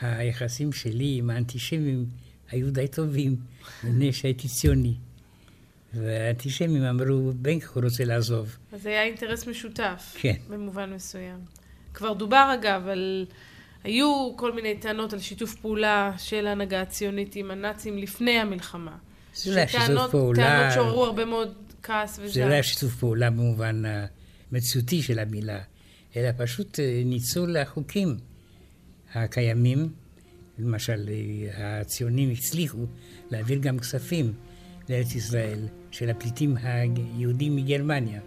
שהיחסים 0.00 0.72
שלי 0.72 1.16
עם 1.18 1.30
האנטישמים 1.30 2.06
היו 2.50 2.70
די 2.70 2.88
טובים, 2.88 3.36
מפני 3.84 4.12
שהייתי 4.12 4.48
ציוני. 4.48 4.94
והאנטישמים 5.94 6.82
אמרו, 6.82 7.32
כה 7.60 7.70
הוא 7.74 7.84
רוצה 7.84 8.04
לעזוב. 8.04 8.56
אז 8.72 8.82
זה 8.82 8.88
היה 8.88 9.04
אינטרס 9.04 9.46
משותף. 9.46 10.16
כן. 10.18 10.36
במובן 10.48 10.92
מסוים. 10.92 11.38
כבר 11.94 12.12
דובר 12.12 12.54
אגב 12.54 12.88
על... 12.88 13.26
היו 13.84 14.32
כל 14.36 14.52
מיני 14.52 14.76
טענות 14.76 15.12
על 15.12 15.18
שיתוף 15.18 15.54
פעולה 15.54 16.12
של 16.18 16.46
ההנהגה 16.46 16.82
הציונית 16.82 17.36
עם 17.36 17.50
הנאצים 17.50 17.98
לפני 17.98 18.38
המלחמה. 18.38 18.96
זה 19.34 19.50
לא 19.50 19.56
היה 19.56 19.68
שיתוף 19.68 20.10
פעולה... 20.10 20.42
טענות 20.42 20.74
שעוררו 20.74 21.04
הרבה 21.04 21.24
מאוד 21.24 21.54
כעס 21.82 22.18
וזעם. 22.18 22.28
זה 22.28 22.46
לא 22.46 22.52
היה 22.52 22.62
שיתוף 22.62 22.94
פעולה 22.94 23.30
במובן 23.30 23.82
המציאותי 24.52 25.02
של 25.02 25.18
המילה, 25.18 25.60
אלא 26.16 26.28
פשוט 26.36 26.80
אה, 26.80 27.02
ניצול 27.04 27.56
החוקים 27.56 28.16
הקיימים. 29.14 29.88
למשל, 30.58 31.08
אה, 31.08 31.80
הציונים 31.80 32.30
הצליחו 32.30 32.86
להעביר 33.30 33.58
גם 33.58 33.78
כספים 33.78 34.32
לארץ 34.88 35.14
ישראל 35.14 35.58
של 35.90 36.10
הפליטים 36.10 36.56
היהודים 36.62 37.56
מגרמניה. 37.56 38.20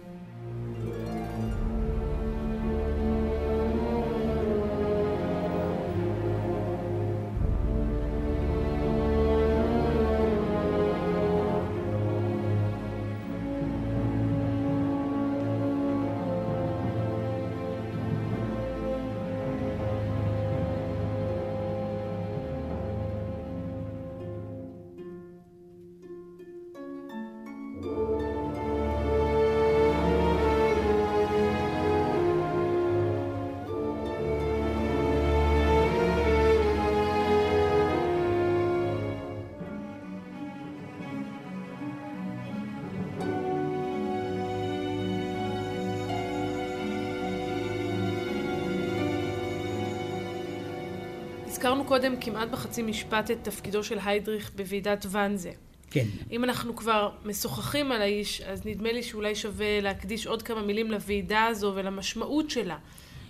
הזכרנו 51.64 51.84
קודם 51.84 52.14
כמעט 52.20 52.48
בחצי 52.48 52.82
משפט 52.82 53.30
את 53.30 53.38
תפקידו 53.42 53.84
של 53.84 53.98
היידריך 54.04 54.50
בוועידת 54.56 55.06
ואנזה. 55.10 55.52
כן, 55.90 56.04
אם 56.30 56.44
אנחנו 56.44 56.76
כבר 56.76 57.10
משוחחים 57.24 57.92
על 57.92 58.02
האיש, 58.02 58.40
אז 58.40 58.66
נדמה 58.66 58.92
לי 58.92 59.02
שאולי 59.02 59.34
שווה 59.34 59.80
להקדיש 59.80 60.26
עוד 60.26 60.42
כמה 60.42 60.62
מילים 60.62 60.90
לוועידה 60.90 61.44
הזו 61.44 61.72
ולמשמעות 61.76 62.50
שלה 62.50 62.78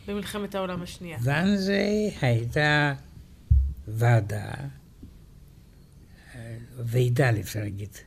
במלחמת 0.09 0.55
העולם 0.55 0.83
השנייה. 0.83 1.19
ואנזה 1.23 2.09
הייתה 2.21 2.95
ועדה, 3.89 4.53
אה, 6.35 6.57
ועידה 6.79 7.31
אפשר 7.41 7.61
להגיד, 7.61 7.99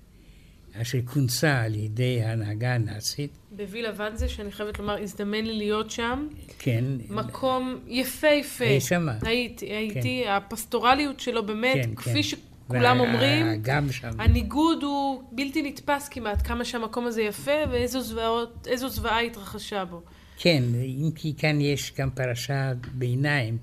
אשר 0.82 0.98
כונסה 1.06 1.62
על 1.62 1.76
ידי 1.76 2.22
ההנהגה 2.24 2.76
הנאצית, 2.76 3.32
בווילה 3.52 3.90
ואנזה, 3.96 4.30
שאני 4.30 4.52
חייבת 4.52 4.80
לומר, 4.80 5.04
הזדמן 5.04 5.46
לי 5.46 5.58
להיות 5.58 5.92
שם. 5.92 6.28
כן, 6.60 6.84
מקום 7.10 7.80
יפהפה. 7.88 8.66
היית 8.66 8.84
שמה? 8.84 9.18
הייתי, 9.22 9.66
הייתי. 9.66 10.24
הפסטורליות 10.28 11.20
שלו 11.20 11.46
באמת, 11.46 11.86
כן, 11.86 11.96
כפי 11.96 12.14
כן. 12.14 12.24
שכולם 12.24 13.00
אומרים, 13.00 13.46
גם 13.62 13.92
שם. 13.92 14.12
הניגוד 14.20 14.84
הוא 14.84 15.24
בלתי 15.32 15.62
נתפס 15.62 16.10
כמעט, 16.10 16.48
כמה 16.48 16.66
שהמקום 16.66 17.08
הזה 17.08 17.22
יפה 17.22 17.52
ואיזו 17.72 18.02
זוועות, 18.02 18.68
זוועה 18.76 19.20
התרחשה 19.20 19.86
בו. 19.86 20.02
כן, 20.38 20.64
אם 20.76 21.10
כי 21.16 21.34
כאן 21.38 21.62
יש 21.62 21.94
גם 21.98 22.10
פרשה 22.10 22.74
ביניים 22.94 23.58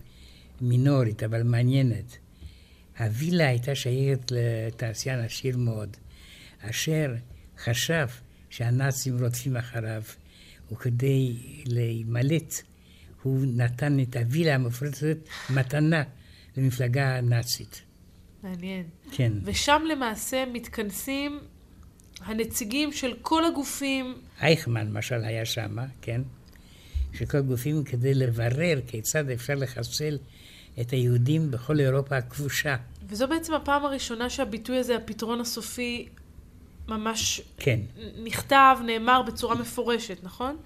מינורית, 0.60 1.22
אבל 1.22 1.42
מעניינת. 1.42 2.18
הווילה 2.98 3.48
הייתה 3.48 3.74
שייכת 3.74 4.32
לתעשיין 4.34 5.20
עשיר 5.20 5.56
מאוד, 5.56 5.96
אשר 6.70 7.14
חשב 7.64 8.06
שהנאצים 8.50 9.18
רודפים 9.18 9.56
אחריו, 9.56 10.02
וכדי 10.72 11.36
להימלט, 11.66 12.54
הוא 13.22 13.46
נתן 13.46 14.00
את 14.00 14.16
הווילה 14.16 14.54
המפורצת 14.54 15.16
מתנה 15.50 16.02
למפלגה 16.56 17.16
הנאצית. 17.16 17.82
מעניין. 18.42 18.84
כן, 19.12 19.32
ושם 19.44 19.82
למעשה 19.88 20.44
מתכנסים 20.52 21.40
הנציגים 22.20 22.92
של 22.92 23.14
כל 23.22 23.44
הגופים, 23.44 24.14
אייכמן 24.42 24.86
למשל 24.86 25.24
היה 25.24 25.44
שם, 25.44 25.76
כן? 26.02 26.20
שכל 27.12 27.38
הגופים 27.38 27.84
כדי 27.84 28.14
לברר 28.14 28.80
כיצד 28.86 29.30
אפשר 29.30 29.54
לחסל 29.54 30.18
את 30.80 30.90
היהודים 30.90 31.50
בכל 31.50 31.80
אירופה 31.80 32.16
הכבושה. 32.16 32.76
וזו 33.08 33.28
בעצם 33.28 33.54
הפעם 33.54 33.84
הראשונה 33.84 34.30
שהביטוי 34.30 34.78
הזה, 34.78 34.96
הפתרון 34.96 35.40
הסופי, 35.40 36.08
ממש 36.88 37.40
כן, 37.56 37.80
נכתב, 38.24 38.76
נאמר 38.86 39.22
בצורה 39.22 39.54
מפורשת, 39.54 40.18
נכון? 40.22 40.56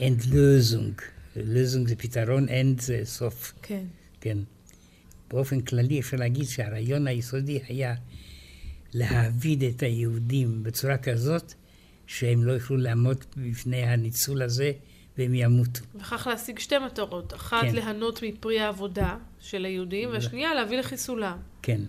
Endlösung. 0.00 1.00
Lösung 1.36 1.88
זה 1.88 1.96
פתרון, 1.96 2.48
End 2.48 2.80
זה 2.80 3.00
סוף, 3.04 3.52
כן. 3.62 3.84
כן. 4.20 4.38
באופן 5.30 5.60
כללי 5.60 6.00
אפשר 6.00 6.16
להגיד 6.16 6.44
שהרעיון 6.44 7.06
היסודי 7.06 7.60
היה 7.68 7.94
להעביד 8.94 9.62
את 9.62 9.82
היהודים 9.82 10.62
בצורה 10.62 10.98
כזאת 10.98 11.54
שהם 12.06 12.44
לא 12.44 12.52
יוכלו 12.52 12.76
לעמוד 12.76 13.24
בפני 13.36 13.82
הניצול 13.82 14.42
הזה 14.42 14.72
והם 15.18 15.34
ימותו. 15.34 15.80
וכך 15.94 16.26
להשיג 16.26 16.58
שתי 16.58 16.78
מטרות. 16.78 17.34
אחת, 17.34 17.62
כן. 17.62 17.74
ליהנות 17.74 18.22
מפרי 18.22 18.60
העבודה 18.60 19.16
של 19.40 19.64
היהודים, 19.64 20.08
והשנייה, 20.10 20.54
להביא 20.54 20.78
לחיסולם. 20.78 21.38
כן. 21.62 21.80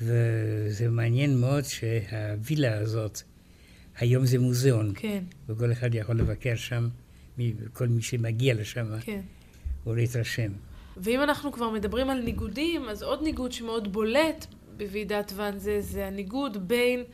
וזה 0.00 0.88
מעניין 0.88 1.40
מאוד 1.40 1.64
שהווילה 1.64 2.78
הזאת, 2.78 3.20
היום 3.98 4.26
זה 4.26 4.38
מוזיאון, 4.38 4.92
כן. 4.96 5.24
וכל 5.48 5.72
אחד 5.72 5.94
יכול 5.94 6.16
לבקר 6.16 6.56
שם 6.56 6.88
כל 7.72 7.88
מי 7.88 8.02
שמגיע 8.02 8.54
לשם, 8.54 8.86
כן. 9.00 9.20
הוא 9.84 9.96
להתרשם. 9.96 10.52
ואם 10.96 11.22
אנחנו 11.22 11.52
כבר 11.52 11.70
מדברים 11.70 12.10
על 12.10 12.22
ניגודים, 12.22 12.88
אז 12.88 13.02
עוד 13.02 13.22
ניגוד 13.22 13.52
שמאוד 13.52 13.92
בולט 13.92 14.46
בוועידת 14.76 15.32
ואנזה 15.36 15.80
זה 15.80 16.06
הניגוד 16.06 16.68
בין 16.68 17.04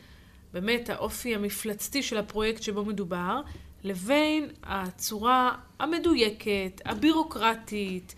באמת 0.52 0.90
האופי 0.90 1.34
המפלצתי 1.34 2.02
של 2.02 2.16
הפרויקט 2.16 2.62
שבו 2.62 2.84
מדובר, 2.84 3.40
לבין 3.84 4.48
הצורה 4.62 5.54
המדויקת, 5.78 6.80
הבירוקרטית, 6.84 8.14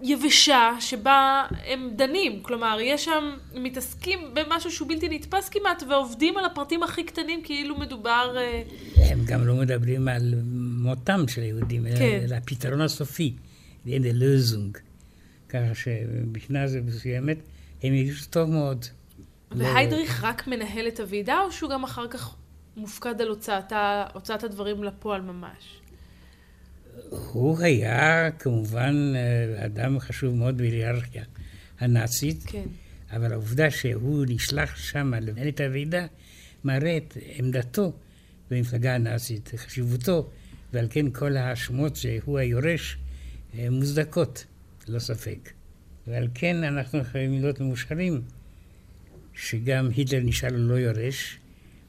היבשה 0.00 0.76
שבה 0.80 1.46
הם 1.66 1.90
דנים. 1.96 2.42
כלומר, 2.42 2.78
יש 2.80 3.04
שם, 3.04 3.36
מתעסקים 3.54 4.18
במשהו 4.34 4.70
שהוא 4.70 4.88
בלתי 4.88 5.08
נתפס 5.08 5.48
כמעט, 5.48 5.82
ועובדים 5.88 6.36
על 6.36 6.44
הפרטים 6.44 6.82
הכי 6.82 7.04
קטנים 7.04 7.40
כאילו 7.44 7.78
מדובר... 7.78 8.36
אה, 8.36 8.62
הם 9.10 9.24
גם 9.26 9.46
לא 9.46 9.54
מדברים 9.54 10.08
על 10.08 10.34
מותם 10.82 11.28
של 11.28 11.42
היהודים, 11.42 11.84
כן. 11.98 12.20
אלא 12.24 12.36
הפתרון 12.36 12.80
הסופי, 12.80 13.36
אין 13.86 14.02
לוזונג. 14.12 14.78
ככה 15.48 15.74
שבשנה 15.74 16.66
זו 16.66 16.78
מסוימת 16.86 17.38
הם 17.82 17.94
יגישו 17.94 18.30
טוב 18.30 18.50
מאוד. 18.50 18.86
והיידריך 19.50 20.24
רק 20.24 20.46
מנהל 20.46 20.88
את 20.88 21.00
הוועידה, 21.00 21.40
או 21.40 21.52
שהוא 21.52 21.70
גם 21.70 21.84
אחר 21.84 22.08
כך 22.08 22.34
מופקד 22.76 23.20
על 23.20 23.28
הוצאתה, 23.28 24.04
הוצאת 24.14 24.44
הדברים 24.44 24.84
לפועל 24.84 25.20
ממש? 25.20 25.80
הוא 27.10 27.58
היה 27.58 28.30
כמובן 28.38 29.12
אה, 29.16 29.66
אדם 29.66 30.00
חשוב 30.00 30.34
מאוד 30.34 30.58
בהיררכיה 30.58 31.24
הנאצית, 31.80 32.44
כן. 32.46 32.64
אבל 33.10 33.32
העובדה 33.32 33.70
שהוא 33.70 34.26
נשלח 34.28 34.76
שם 34.76 35.14
לנהל 35.14 35.48
את 35.48 35.60
הוועידה, 35.60 36.06
מראה 36.64 36.96
את 36.96 37.16
עמדתו 37.36 37.92
במפלגה 38.50 38.94
הנאצית, 38.94 39.52
חשיבותו, 39.56 40.30
ועל 40.72 40.86
כן 40.90 41.10
כל 41.10 41.36
ההאשמות 41.36 41.96
שהוא 41.96 42.38
היורש 42.38 42.98
אה, 43.58 43.70
מוצדקות, 43.70 44.44
לא 44.88 44.98
ספק. 44.98 45.50
ועל 46.06 46.28
כן 46.34 46.64
אנחנו 46.64 47.04
חייבים 47.04 47.42
להיות 47.42 47.60
מאושרים 47.60 48.22
שגם 49.34 49.88
היטלר 49.96 50.20
נשאר 50.20 50.48
לא 50.52 50.74
יורש, 50.74 51.38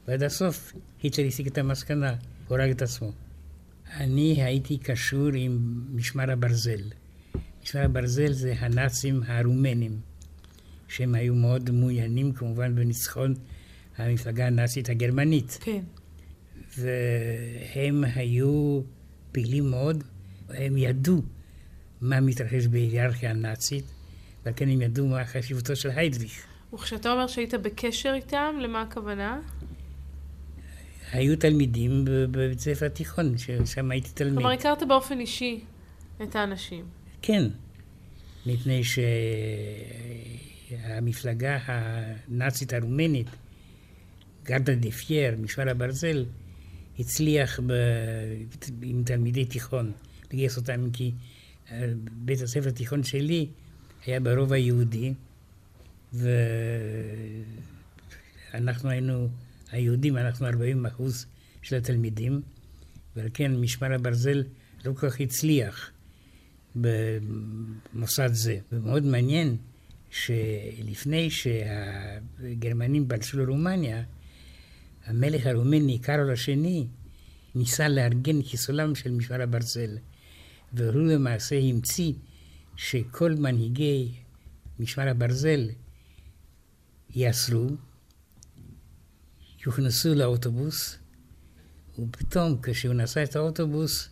ועד 0.08 0.22
הסוף 0.22 0.72
היטלר 1.02 1.26
הסיק 1.26 1.46
את 1.46 1.58
המסקנה, 1.58 2.14
הורג 2.48 2.70
את 2.70 2.82
עצמו. 2.82 3.12
אני 3.96 4.42
הייתי 4.42 4.78
קשור 4.78 5.28
עם 5.34 5.58
משמר 5.94 6.30
הברזל. 6.30 6.80
משמר 7.62 7.82
הברזל 7.84 8.32
זה 8.32 8.54
הנאצים 8.58 9.22
הרומנים, 9.26 10.00
שהם 10.88 11.14
היו 11.14 11.34
מאוד 11.34 11.70
מעוניינים 11.70 12.32
כמובן 12.32 12.74
בניצחון 12.74 13.34
המפלגה 13.96 14.46
הנאצית 14.46 14.88
הגרמנית. 14.88 15.58
כן. 15.60 15.80
והם 16.78 18.04
היו 18.14 18.80
פעילים 19.32 19.70
מאוד, 19.70 20.04
הם 20.48 20.76
ידעו 20.76 21.22
מה 22.00 22.20
מתרחש 22.20 22.66
בהיררכיה 22.66 23.30
הנאצית, 23.30 23.84
ועל 24.44 24.54
כן 24.56 24.68
הם 24.68 24.82
ידעו 24.82 25.06
מה 25.06 25.24
חשיבותו 25.24 25.76
של 25.76 25.90
היידריך. 25.90 26.46
וכשאתה 26.74 27.12
אומר 27.12 27.26
שהיית 27.26 27.54
בקשר 27.54 28.12
איתם, 28.14 28.56
למה 28.60 28.82
הכוונה? 28.82 29.40
היו 31.12 31.36
תלמידים 31.36 32.04
בבית 32.04 32.60
ספר 32.60 32.86
התיכון, 32.86 33.38
ששם 33.38 33.90
הייתי 33.90 34.08
תלמיד. 34.14 34.34
כלומר, 34.34 34.52
הכרת 34.52 34.82
באופן 34.88 35.20
אישי 35.20 35.60
את 36.22 36.36
האנשים. 36.36 36.84
כן, 37.22 37.44
מפני 38.46 38.82
שהמפלגה 40.70 41.58
הנאצית 41.66 42.72
הרומנית, 42.72 43.26
גרדה 44.44 44.74
דה 44.74 44.90
פייר, 44.90 45.36
משמר 45.36 45.68
הברזל, 45.68 46.24
הצליח 46.98 47.60
ב... 47.66 47.72
עם 48.82 49.02
תלמידי 49.04 49.44
תיכון 49.44 49.92
לגייס 50.32 50.56
אותם, 50.56 50.90
כי 50.92 51.12
אה, 51.70 51.86
בית 52.12 52.40
הספר 52.40 52.68
התיכון 52.68 53.02
שלי 53.02 53.46
היה 54.06 54.20
ברוב 54.20 54.52
היהודי, 54.52 55.14
ואנחנו 58.52 58.90
היינו, 58.90 59.28
היהודים, 59.70 60.16
אנחנו 60.16 60.46
40 60.46 60.86
אחוז 60.86 61.26
של 61.62 61.76
התלמידים, 61.76 62.42
ועל 63.16 63.28
כן 63.34 63.56
משמר 63.56 63.94
הברזל 63.94 64.42
לא 64.84 64.92
כל 64.92 65.10
כך 65.10 65.20
הצליח 65.20 65.90
במוסד 66.74 68.32
זה. 68.32 68.58
ומאוד 68.72 69.04
מעניין 69.04 69.56
שלפני 70.10 71.30
שהגרמנים 71.30 73.08
פלשו 73.08 73.38
לרומניה, 73.38 74.02
המלך 75.04 75.46
הרומני, 75.46 75.98
קארול 75.98 76.32
השני, 76.32 76.86
ניסה 77.54 77.88
לארגן 77.88 78.42
חיסולם 78.42 78.94
של 78.94 79.10
משמר 79.10 79.42
הברזל, 79.42 79.98
והוא 80.72 81.02
למעשה 81.02 81.58
המציא 81.58 82.12
שכל 82.76 83.34
מנהיגי 83.34 84.12
משמר 84.78 85.08
הברזל 85.08 85.70
יעצרו, 87.14 87.66
יוכנסו 89.68 90.14
לאוטובוס, 90.14 90.98
ופתאום 91.98 92.56
כשהוא 92.62 92.94
נסע 92.94 93.22
את 93.22 93.36
האוטובוס, 93.36 94.08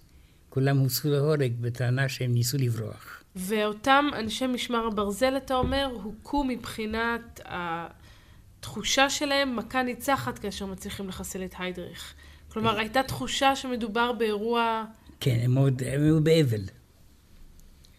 כולם 0.48 0.78
הוצאו 0.78 1.10
להורג 1.10 1.52
בטענה 1.60 2.08
שהם 2.08 2.32
ניסו 2.32 2.58
לברוח. 2.58 3.22
ואותם 3.36 4.04
אנשי 4.18 4.46
משמר 4.46 4.86
הברזל, 4.86 5.36
אתה 5.36 5.54
אומר, 5.54 5.90
הוכו 6.02 6.44
מבחינת 6.44 7.40
התחושה 7.44 9.10
שלהם 9.10 9.56
מכה 9.56 9.82
ניצחת 9.82 10.38
כאשר 10.38 10.66
מצליחים 10.66 11.08
לחסל 11.08 11.44
את 11.44 11.54
היידריך. 11.58 12.14
כלומר, 12.48 12.78
הייתה 12.78 13.02
תחושה 13.02 13.56
שמדובר 13.56 14.12
באירוע... 14.12 14.84
כן, 15.20 15.38
הם, 15.42 15.54
מאוד, 15.54 15.82
הם 15.86 16.02
היו 16.02 16.24
באבל. 16.24 16.62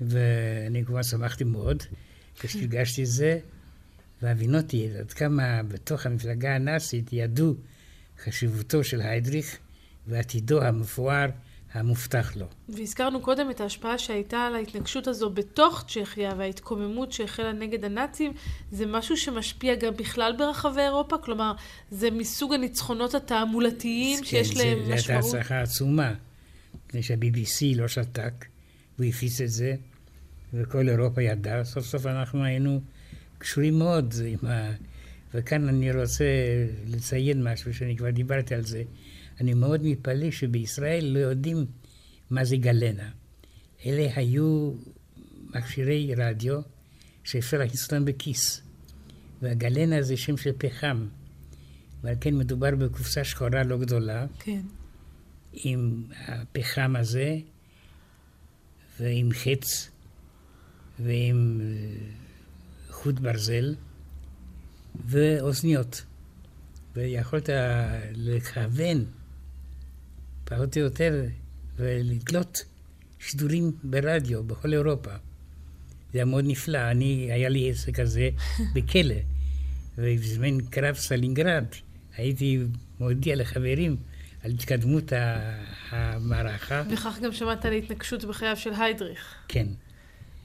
ואני 0.02 0.86
כמובן 0.86 1.04
שמחתי 1.04 1.44
מאוד 1.44 1.84
כשהרגשתי 2.40 3.02
את 3.02 3.08
זה. 3.08 3.40
והבינותי 4.22 4.90
עד 5.00 5.14
כמה 5.14 5.64
בתוך 5.64 6.06
המפלגה 6.06 6.56
הנאצית 6.56 7.14
ידעו 7.14 7.54
חשיבותו 8.24 8.84
של 8.84 9.02
היידריך 9.02 9.58
ועתידו 10.08 10.62
המפואר 10.62 11.28
המובטח 11.74 12.36
לו. 12.36 12.46
והזכרנו 12.70 13.22
קודם 13.22 13.52
את 13.52 13.62
ההשפעה 13.62 13.98
שהייתה 13.98 14.38
על 14.38 14.56
ההתנגשות 14.56 15.08
הזו 15.08 15.30
בתוך 15.30 15.86
צ'כיה 15.88 16.34
וההתקוממות 16.38 17.12
שהחלה 17.12 17.54
נגד 17.54 17.86
הנאצים. 17.86 18.34
זה 18.72 18.86
משהו 18.86 19.18
שמשפיע 19.18 19.76
גם 19.76 19.94
בכלל 19.94 20.36
ברחבי 20.38 20.82
אירופה? 20.82 21.18
כלומר, 21.18 21.54
זה 21.92 22.12
מסוג 22.12 22.54
הניצחונות 22.54 23.16
התעמולתיים 23.16 24.20
כן, 24.20 24.26
שיש 24.26 24.48
זה, 24.48 24.64
להם 24.64 24.86
זה 24.86 24.94
משמעות? 24.94 25.24
זו 25.24 25.36
הייתה 25.36 25.40
הצלחה 25.40 25.62
עצומה, 25.62 26.14
מפני 26.88 27.04
שה-BBC 27.04 27.78
לא 27.78 27.88
שתק, 27.88 28.46
הוא 28.98 29.06
הפיץ 29.06 29.42
את 29.42 29.50
זה, 29.50 29.76
וכל 30.54 30.90
אירופה 30.90 31.22
ידעה. 31.22 31.64
סוף 31.64 31.86
סוף 31.86 32.06
אנחנו 32.06 32.44
היינו... 32.44 32.80
קשורים 33.38 33.80
מאוד 33.80 34.14
עם 34.26 34.50
ה... 34.50 34.72
וכאן 35.34 35.68
אני 35.68 35.92
רוצה 35.92 36.26
לציין 36.88 37.44
משהו 37.44 37.74
שאני 37.74 37.98
כבר 37.98 38.10
דיברתי 38.10 38.56
על 38.56 38.62
זה. 38.62 38.84
אני 39.42 39.54
מאוד 39.54 39.84
מתפלא 39.84 40.32
שבישראל 40.32 41.06
לא 41.06 41.20
יודעים 41.20 41.66
מה 42.30 42.46
זה 42.46 42.58
גלנה. 42.58 43.10
אלה 43.86 44.08
היו 44.16 44.74
מכשירי 45.56 46.14
רדיו 46.18 46.60
שאפשר 47.24 47.58
להכניס 47.58 47.84
אותם 47.84 48.06
בכיס. 48.06 48.62
והגלנה 49.42 50.02
זה 50.02 50.18
שם 50.18 50.38
של 50.38 50.52
פחם. 50.58 51.08
ועל 52.04 52.16
כן 52.22 52.36
מדובר 52.38 52.76
בקופסה 52.76 53.24
שחורה 53.24 53.64
לא 53.64 53.78
גדולה. 53.78 54.26
כן. 54.40 54.62
עם 55.54 56.04
הפחם 56.28 56.96
הזה, 56.96 57.38
ועם 59.00 59.30
חץ, 59.34 59.90
ועם 61.00 61.62
חוט 63.08 63.20
ברזל 63.20 63.76
ואוזניות. 65.06 66.06
ויכולת 66.96 67.50
לכוון 68.16 69.06
פחות 70.44 70.78
או 70.78 70.82
יותר 70.82 71.26
ולתלות 71.76 72.64
שידורים 73.20 73.72
ברדיו 73.84 74.44
בכל 74.44 74.74
אירופה. 74.74 75.12
זה 75.12 75.18
היה 76.14 76.26
מאוד 76.26 76.46
נפלא. 76.48 76.92
אני, 76.92 77.30
היה 77.32 77.50
לי 77.50 77.72
עסק 77.72 78.00
כזה 78.00 78.30
בכלא, 78.74 79.16
ובזמן 79.98 80.62
קרב 80.70 80.96
סלינגרד 80.96 81.66
הייתי 82.18 82.60
מודיע 83.00 83.36
לחברים 83.36 83.98
על 84.44 84.52
התקדמות 84.52 85.14
המערכה. 85.90 86.84
וכך 86.92 87.20
גם 87.24 87.32
שמעת 87.32 87.66
על 87.66 87.74
התנגשות 87.74 88.26
בחייו 88.26 88.58
של 88.58 88.74
היידריך. 88.74 89.36
כן. 89.48 89.68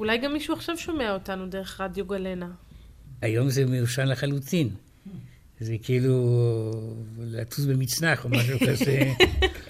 אולי 0.02 0.18
גם 0.18 0.32
מישהו 0.32 0.54
עכשיו 0.54 0.78
שומע 0.78 1.14
אותנו 1.14 1.46
דרך 1.46 1.80
רדיו 1.80 2.06
גלנה. 2.06 2.48
היום 3.20 3.48
זה 3.48 3.66
מיושן 3.66 4.08
לחלוטין. 4.08 4.68
זה 5.60 5.76
כאילו 5.82 6.16
לטוס 7.20 7.64
במצנח 7.64 8.24
או 8.24 8.30
משהו 8.30 8.58
כזה. 8.66 9.12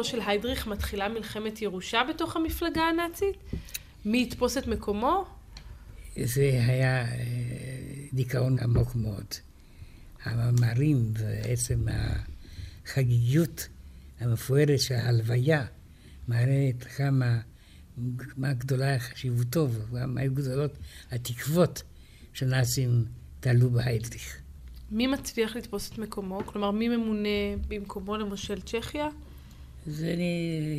מותו 0.00 0.10
של 0.10 0.20
היידריך 0.26 0.66
מתחילה 0.66 1.08
מלחמת 1.08 1.62
ירושה 1.62 2.02
בתוך 2.08 2.36
המפלגה 2.36 2.82
הנאצית? 2.82 3.36
מי 4.04 4.22
יתפוס 4.22 4.58
את 4.58 4.66
מקומו? 4.66 5.24
זה 6.24 6.60
היה 6.66 7.04
אה, 7.04 7.16
דיכאון 8.12 8.58
עמוק 8.58 8.94
מאוד. 8.94 9.24
המאמרים 10.24 11.12
ועצם 11.16 11.86
החגיגיות 12.86 13.68
המפוארת 14.20 14.80
של 14.80 14.94
ההלוויה 14.94 15.64
מראה 16.28 16.70
כמה 16.96 17.40
מה 18.36 18.52
גדולה 18.52 18.98
חשיבותו 18.98 19.68
ומה 19.90 20.20
היו 20.20 20.34
גדולות 20.34 20.72
התקוות 21.10 21.82
שנאצים 22.32 23.04
תעלו 23.40 23.70
בהיידריך. 23.70 24.36
מי 24.90 25.06
מצליח 25.06 25.56
לתפוס 25.56 25.90
את 25.92 25.98
מקומו? 25.98 26.46
כלומר, 26.46 26.70
מי 26.70 26.88
ממונה 26.88 27.28
במקומו 27.68 28.16
למושל 28.16 28.60
צ'כיה? 28.60 29.08
זה 29.86 30.14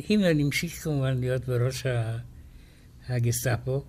הימלר 0.08 0.44
המשיך 0.44 0.84
כמובן 0.84 1.20
להיות 1.20 1.48
בראש 1.48 1.86
הגסטאפו, 3.08 3.84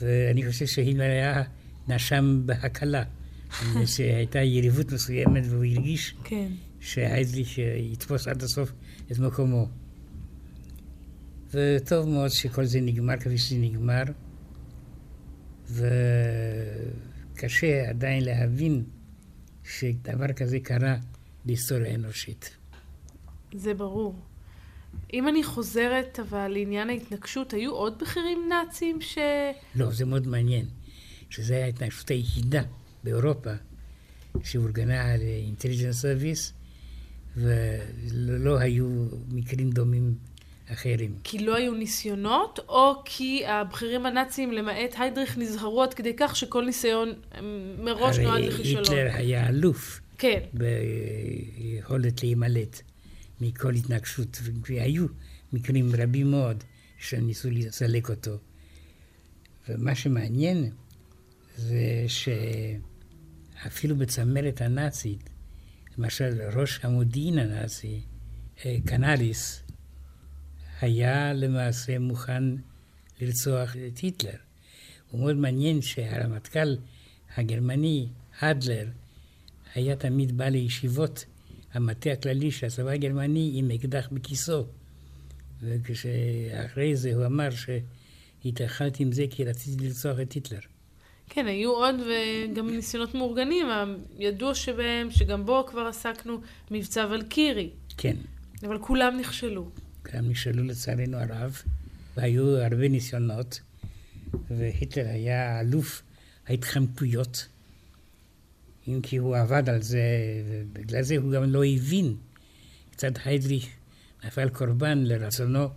ואני 0.00 0.50
חושב 0.50 0.66
שהימלר 0.66 1.10
היה 1.10 1.42
נשם 1.88 2.42
בהקלה. 2.46 3.02
שהייתה 3.96 4.38
יריבות 4.38 4.92
מסוימת 4.92 5.44
והוא 5.46 5.64
הרגיש 5.64 6.14
כן. 6.24 6.52
שהיידליך 6.80 7.58
יתפוס 7.92 8.28
עד 8.28 8.42
הסוף 8.42 8.72
את 9.12 9.18
מקומו. 9.18 9.68
וטוב 11.54 12.08
מאוד 12.08 12.30
שכל 12.30 12.64
זה 12.64 12.80
נגמר 12.80 13.16
כפי 13.16 13.38
שזה 13.38 13.56
נגמר, 13.56 14.02
וקשה 17.34 17.88
עדיין 17.88 18.24
להבין 18.24 18.84
שדבר 19.64 20.32
כזה 20.32 20.60
קרה 20.60 20.96
בהיסטוריה 21.44 21.90
האנושית. 21.90 22.56
זה 23.54 23.74
ברור. 23.74 24.14
אם 25.12 25.28
אני 25.28 25.44
חוזרת 25.44 26.20
אבל 26.20 26.48
לעניין 26.48 26.90
ההתנקשות, 26.90 27.52
היו 27.52 27.72
עוד 27.72 27.98
בכירים 27.98 28.48
נאצים 28.48 29.00
ש... 29.00 29.18
לא, 29.74 29.90
זה 29.90 30.04
מאוד 30.04 30.26
מעניין, 30.26 30.66
שזו 31.30 31.54
הייתה 31.54 31.64
ההתנקשות 31.66 32.10
היחידה 32.10 32.62
באירופה 33.04 33.50
שאורגנה 34.42 35.12
על 35.12 35.20
intelligence 35.20 36.00
service, 36.00 36.52
ולא 37.36 38.58
היו 38.58 38.86
מקרים 39.28 39.70
דומים 39.70 40.14
אחרים. 40.72 41.14
כי 41.24 41.38
לא 41.38 41.56
היו 41.56 41.74
ניסיונות, 41.74 42.58
או 42.68 42.92
כי 43.04 43.46
הבכירים 43.46 44.06
הנאצים, 44.06 44.52
למעט 44.52 44.94
היידריך, 44.98 45.38
נזהרו 45.38 45.82
עד 45.82 45.94
כדי 45.94 46.12
כך 46.16 46.36
שכל 46.36 46.64
ניסיון 46.64 47.12
מראש 47.78 48.18
נועד 48.18 48.44
לכישלון. 48.44 48.84
הרי 48.86 49.00
היטלר 49.00 49.16
היה 49.16 49.48
אלוף. 49.48 50.00
כן. 50.18 50.40
ביכולת 50.52 52.22
להימלט 52.22 52.82
מכל 53.40 53.74
התנגשות, 53.74 54.40
והיו 54.68 55.06
מקרים 55.52 55.90
רבים 55.98 56.30
מאוד 56.30 56.64
שניסו 56.98 57.50
לסלק 57.50 58.10
אותו. 58.10 58.38
ומה 59.68 59.94
שמעניין 59.94 60.70
זה 61.56 62.04
שאפילו 62.08 63.96
בצמרת 63.96 64.60
הנאצית, 64.60 65.30
למשל 65.98 66.40
ראש 66.56 66.80
המודיעין 66.82 67.38
הנאצי, 67.38 68.00
אה, 68.64 68.76
קנאליס, 68.86 69.62
היה 70.80 71.32
למעשה 71.32 71.98
מוכן 71.98 72.44
לרצוח 73.20 73.76
את 73.76 73.98
היטלר. 73.98 74.36
הוא 75.10 75.20
מאוד 75.20 75.36
מעניין 75.36 75.82
שהרמטכ"ל 75.82 76.76
הגרמני, 77.36 78.08
אדלר, 78.40 78.88
היה 79.74 79.96
תמיד 79.96 80.36
בא 80.36 80.44
לישיבות 80.44 81.24
המטה 81.72 82.12
הכללי 82.12 82.50
של 82.50 82.66
הצבא 82.66 82.90
הגרמני 82.90 83.50
עם 83.54 83.70
אקדח 83.70 84.08
בכיסו. 84.12 84.66
וכשאחרי 85.62 86.96
זה 86.96 87.14
הוא 87.14 87.26
אמר 87.26 87.48
שהתאכלתי 87.50 89.02
עם 89.02 89.12
זה 89.12 89.24
כי 89.30 89.44
רציתי 89.44 89.84
לרצוח 89.84 90.20
את 90.22 90.32
היטלר. 90.32 90.58
כן, 91.28 91.46
היו 91.46 91.70
עוד 91.70 91.94
וגם 91.94 92.70
ניסיונות 92.70 93.14
מאורגנים, 93.14 93.66
הידוע 94.18 94.54
שבהם, 94.54 95.10
שגם 95.10 95.46
בו 95.46 95.66
כבר 95.66 95.80
עסקנו, 95.80 96.40
מבצע 96.70 97.06
ולקירי. 97.10 97.70
כן. 97.96 98.16
אבל 98.62 98.78
כולם 98.78 99.16
נכשלו. 99.20 99.70
כולם 100.10 100.28
נכשלו 100.28 100.64
לצערנו 100.64 101.16
הרב, 101.16 101.62
והיו 102.16 102.56
הרבה 102.56 102.88
ניסיונות, 102.88 103.60
והיטלר 104.50 105.08
היה 105.08 105.60
אלוף 105.60 106.02
ההתחמקויות, 106.46 107.48
אם 108.88 109.00
כי 109.02 109.16
הוא 109.16 109.36
עבד 109.36 109.68
על 109.68 109.82
זה, 109.82 110.02
ובגלל 110.48 111.02
זה 111.02 111.16
הוא 111.16 111.32
גם 111.32 111.44
לא 111.44 111.64
הבין. 111.64 112.16
קצת 112.90 113.12
היידריך 113.24 113.66
נפל 114.24 114.48
קורבן 114.48 114.98
לרצונו 114.98 115.68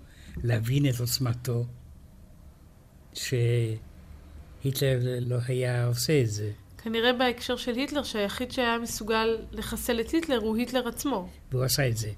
להבין 0.44 0.90
את 0.90 1.00
עוצמתו, 1.00 1.66
שהיטלר 3.14 3.80
לא 5.22 5.38
היה 5.48 5.86
עושה 5.86 6.22
את 6.22 6.30
זה. 6.30 6.52
כנראה 6.78 7.14
בהקשר 7.14 7.58
של 7.58 7.76
היטלר, 7.76 8.04
שהיחיד 8.04 8.52
שהיה 8.52 8.80
מסוגל 8.80 9.38
לחסל 9.52 10.00
את 10.00 10.10
היטלר 10.10 10.38
הוא 10.38 10.58
היטלר 10.58 10.88
עצמו. 10.88 11.30
והוא 11.52 11.64
עשה 11.64 11.88
את 11.88 11.98
זה, 11.98 12.12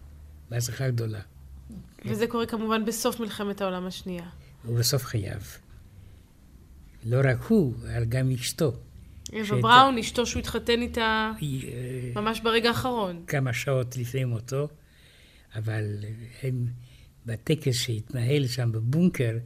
בהצלחה 0.49 0.89
גדולה. 0.89 1.21
וזה 2.05 2.27
קורה 2.27 2.45
כמובן 2.45 2.85
בסוף 2.85 3.19
מלחמת 3.19 3.61
העולם 3.61 3.85
השנייה. 3.85 4.25
ובסוף 4.65 5.05
חייו. 5.05 5.41
לא 7.05 7.17
רק 7.23 7.43
הוא, 7.43 7.73
אבל 7.81 8.05
גם 8.05 8.31
אשתו. 8.31 8.73
אווה 9.35 9.61
בראון, 9.61 9.97
אשתו 9.97 10.25
שהוא 10.25 10.39
התחתן 10.39 10.81
איתה 10.81 11.31
ממש 12.15 12.39
ברגע 12.39 12.69
האחרון. 12.69 13.23
כמה 13.27 13.53
שעות 13.53 13.97
לפני 13.97 14.25
מותו, 14.25 14.67
אבל 15.55 15.83
הם, 16.43 16.67
בטקס 17.25 17.75
שהתנהל 17.75 18.47
שם 18.47 18.71
בבונקר, 18.71 19.37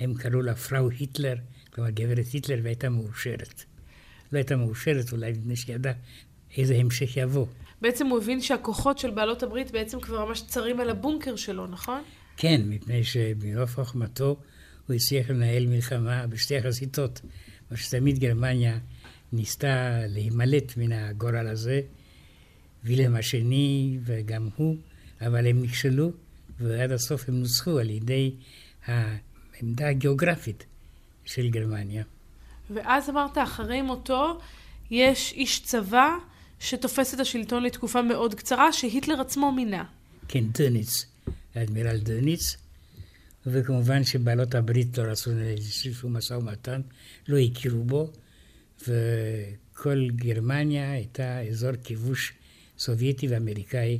הם 0.00 0.14
קראו 0.14 0.42
לה 0.42 0.54
פראו 0.54 0.90
היטלר, 0.90 1.34
כלומר 1.70 1.90
גברת 1.90 2.26
היטלר, 2.32 2.60
והייתה 2.62 2.88
מאושרת. 2.88 3.64
לא 4.32 4.38
הייתה 4.38 4.56
מאושרת 4.56 5.12
אולי 5.12 5.32
מפני 5.32 5.56
שידעה 5.56 5.92
איזה 6.56 6.76
המשך 6.76 7.16
יבוא. 7.16 7.46
בעצם 7.80 8.06
הוא 8.06 8.18
הבין 8.18 8.40
שהכוחות 8.40 8.98
של 8.98 9.10
בעלות 9.10 9.42
הברית 9.42 9.70
בעצם 9.70 10.00
כבר 10.00 10.24
ממש 10.24 10.42
צרים 10.46 10.80
על 10.80 10.90
הבונקר 10.90 11.36
שלו, 11.36 11.66
נכון? 11.66 12.02
כן, 12.36 12.60
מפני 12.64 13.04
שמרוב 13.04 13.70
חוכמתו 13.74 14.36
הוא 14.86 14.96
הצליח 14.96 15.30
לנהל 15.30 15.66
מלחמה 15.66 16.26
בשתי 16.26 16.58
החזיתות. 16.58 17.20
מה 17.70 17.76
שתמיד 17.76 18.18
גרמניה 18.18 18.78
ניסתה 19.32 20.00
להימלט 20.06 20.76
מן 20.76 20.92
הגורל 20.92 21.46
הזה, 21.46 21.80
וילם 22.84 23.16
השני 23.16 23.98
וגם 24.04 24.48
הוא, 24.56 24.76
אבל 25.20 25.46
הם 25.46 25.62
נכשלו, 25.62 26.12
ועד 26.60 26.90
הסוף 26.92 27.28
הם 27.28 27.34
נוסחו 27.40 27.78
על 27.78 27.90
ידי 27.90 28.34
העמדה 28.86 29.88
הגיאוגרפית 29.88 30.64
של 31.24 31.48
גרמניה. 31.48 32.04
ואז 32.70 33.10
אמרת, 33.10 33.38
אחרי 33.38 33.82
מותו 33.82 34.38
יש 34.90 35.32
איש 35.32 35.60
צבא 35.60 36.16
שתופס 36.60 37.14
את 37.14 37.20
השלטון 37.20 37.62
לתקופה 37.62 38.02
מאוד 38.02 38.34
קצרה, 38.34 38.72
שהיטלר 38.72 39.20
עצמו 39.20 39.52
מינה. 39.52 39.84
כן, 40.28 40.44
דוניץ, 40.58 41.06
האדמירל 41.54 41.98
דוניץ, 41.98 42.56
וכמובן 43.46 44.04
שבעלות 44.04 44.54
הברית 44.54 44.98
לא 44.98 45.02
רצו 45.02 45.30
שום 45.92 46.16
משא 46.16 46.34
ומתן, 46.34 46.80
לא 47.28 47.38
הכירו 47.38 47.84
בו, 47.84 48.10
וכל 48.82 50.08
גרמניה 50.10 50.92
הייתה 50.92 51.40
אזור 51.40 51.72
כיבוש 51.84 52.32
סובייטי 52.78 53.28
ואמריקאי, 53.28 53.98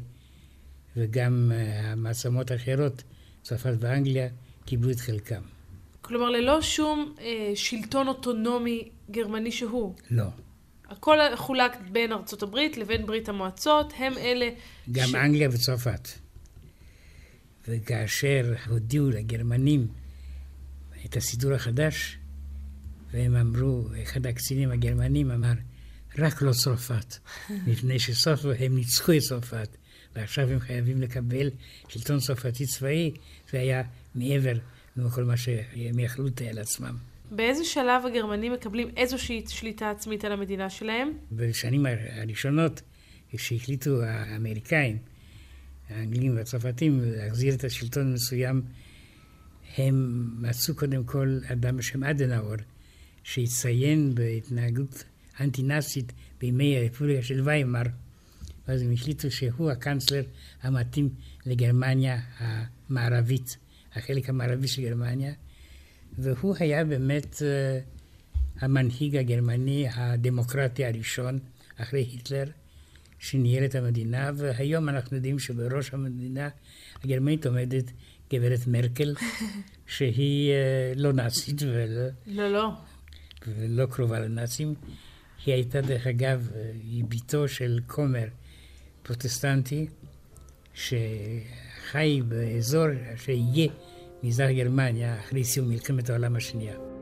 וגם 0.96 1.52
אה, 1.54 1.92
המעצמות 1.92 2.50
האחרות, 2.50 3.02
צרפת 3.42 3.72
ואנגליה, 3.80 4.28
קיבלו 4.64 4.90
את 4.90 5.00
חלקם. 5.00 5.42
כלומר, 6.02 6.30
ללא 6.30 6.62
שום 6.62 7.14
אה, 7.20 7.52
שלטון 7.54 8.08
אוטונומי 8.08 8.88
גרמני 9.10 9.52
שהוא. 9.52 9.94
לא. 10.10 10.24
הכל 10.88 11.18
חולק 11.36 11.72
בין 11.92 12.12
ארצות 12.12 12.42
הברית 12.42 12.76
לבין 12.76 13.06
ברית 13.06 13.28
המועצות, 13.28 13.92
הם 13.96 14.18
אלה... 14.18 14.48
גם 14.92 15.08
ש... 15.08 15.14
אנגליה 15.14 15.48
וצרפת. 15.52 16.08
וכאשר 17.68 18.54
הודיעו 18.68 19.10
לגרמנים 19.10 19.86
את 21.04 21.16
הסידור 21.16 21.52
החדש, 21.52 22.18
והם 23.16 23.36
אמרו, 23.36 23.84
אחד 24.02 24.26
הקצינים 24.26 24.70
הגרמנים 24.70 25.30
אמר, 25.30 25.52
רק 26.18 26.42
לא 26.42 26.52
צרפת, 26.52 27.16
מפני 27.66 27.98
שסוף 27.98 28.40
הם 28.58 28.76
ניצחו 28.76 29.12
את 29.12 29.18
צרפת, 29.18 29.76
ועכשיו 30.16 30.48
הם 30.48 30.60
חייבים 30.60 31.02
לקבל 31.02 31.50
שלטון 31.88 32.18
צרפתי 32.18 32.66
צבאי, 32.66 33.12
זה 33.50 33.60
היה 33.60 33.82
מעבר 34.14 34.52
לכל 34.96 35.24
מה 35.24 35.36
שהם 35.36 35.98
יכלו 35.98 36.26
לתאר 36.26 36.52
לעצמם. 36.52 36.96
באיזה 37.30 37.64
שלב 37.64 38.06
הגרמנים 38.06 38.52
מקבלים 38.52 38.88
איזושהי 38.96 39.44
שליטה 39.48 39.90
עצמית 39.90 40.24
על 40.24 40.32
המדינה 40.32 40.70
שלהם? 40.70 41.12
בשנים 41.32 41.86
הראשונות, 41.86 42.82
כשהחליטו 43.32 44.02
האמריקאים, 44.02 44.98
האנגלים 45.88 46.36
והצרפתים 46.36 47.00
להחזיר 47.04 47.54
את 47.54 47.64
השלטון 47.64 48.10
המסוים, 48.10 48.62
הם 49.76 50.26
מצאו 50.38 50.74
קודם 50.74 51.04
כל 51.04 51.38
אדם 51.52 51.76
בשם 51.76 52.04
אדנאור, 52.04 52.56
שהציין 53.26 54.14
בהתנהגות 54.14 55.04
אנטי-נאצית 55.40 56.12
בימי 56.40 56.78
הרפובליקה 56.78 57.22
של 57.22 57.40
ויימאר, 57.44 57.82
ואז 58.68 58.82
הם 58.82 58.92
החליטו 58.92 59.30
שהוא 59.30 59.70
הקאנצלר 59.70 60.22
המתאים 60.62 61.08
לגרמניה 61.46 62.20
המערבית, 62.38 63.56
החלק 63.94 64.28
המערבי 64.28 64.68
של 64.68 64.82
גרמניה, 64.82 65.32
והוא 66.18 66.54
היה 66.58 66.84
באמת 66.84 67.34
uh, 67.34 68.62
המנהיג 68.64 69.16
הגרמני 69.16 69.86
הדמוקרטי 69.94 70.84
הראשון 70.84 71.38
אחרי 71.76 72.00
היטלר, 72.00 72.44
שניהל 73.18 73.64
את 73.64 73.74
המדינה, 73.74 74.30
והיום 74.36 74.88
אנחנו 74.88 75.16
יודעים 75.16 75.38
שבראש 75.38 75.94
המדינה 75.94 76.48
הגרמנית 77.04 77.46
עומדת 77.46 77.90
גברת 78.32 78.66
מרקל, 78.66 79.14
שהיא 79.96 80.52
uh, 80.52 80.98
לא 80.98 81.12
נאצית 81.12 81.62
ולא... 81.62 82.08
לא, 82.26 82.52
לא. 82.52 82.70
ולא 83.46 83.86
קרובה 83.86 84.20
לנאצים. 84.20 84.74
היא 85.46 85.54
הייתה, 85.54 85.80
דרך 85.80 86.06
אגב, 86.06 86.50
היא 86.82 87.04
בתו 87.04 87.48
של 87.48 87.80
כומר 87.86 88.26
פרוטסטנטי, 89.02 89.86
שחי 90.74 92.22
באזור 92.28 92.86
שיהיה 93.16 93.68
מזרח 94.22 94.50
גרמניה 94.50 95.20
אחרי 95.20 95.44
סיום 95.44 95.68
מלחמת 95.68 96.10
העולם 96.10 96.36
השנייה. 96.36 96.95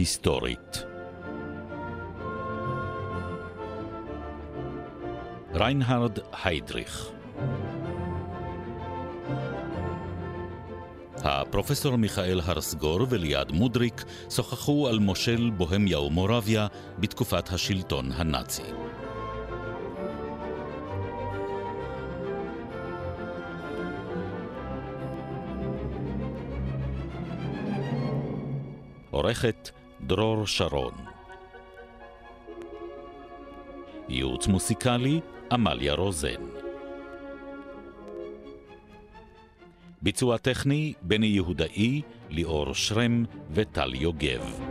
היסטורית 0.00 0.84
ריינהרד 5.54 6.18
היידריך 6.44 7.10
הפרופסור 11.16 11.96
מיכאל 11.96 12.40
הרסגור 12.44 13.06
וליעד 13.08 13.52
מודריק 13.52 14.04
שוחחו 14.30 14.88
על 14.88 14.98
מושל 14.98 15.50
בוהמיה 15.56 16.00
ומורביה 16.00 16.66
בתקופת 16.98 17.52
השלטון 17.52 18.12
הנאצי. 18.12 18.62
עורכת 29.10 29.70
דרור 30.10 30.46
שרון. 30.46 30.92
ייעוץ 34.08 34.46
מוסיקלי 34.46 35.20
עמליה 35.52 35.94
רוזן. 35.94 36.42
ביצוע 40.02 40.36
טכני 40.36 40.92
בני 41.02 41.26
יהודאי, 41.26 42.02
ליאור 42.30 42.74
שרם 42.74 43.24
וטל 43.50 43.94
יוגב. 43.94 44.69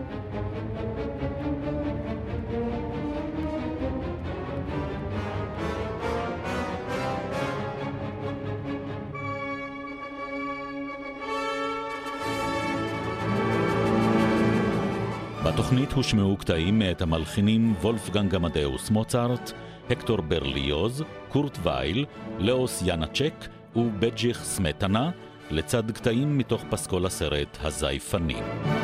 בתוכנית 15.70 15.92
הושמעו 15.92 16.38
קטעים 16.38 16.80
מאת 16.80 17.02
המלחינים 17.02 17.74
וולפגנג 17.82 18.36
עמדאוס 18.36 18.90
מוצרט, 18.90 19.52
הקטור 19.90 20.22
ברליוז, 20.22 21.04
קורט 21.28 21.58
וייל, 21.64 22.06
לאוס 22.40 22.84
ינצ'ק 22.86 23.48
ובג'יך 23.76 24.44
סמטנה, 24.44 25.10
לצד 25.52 25.92
קטעים 25.92 26.38
מתוך 26.38 26.64
פסקול 26.70 27.06
הסרט 27.06 27.58
"הזייפנים". 27.62 28.79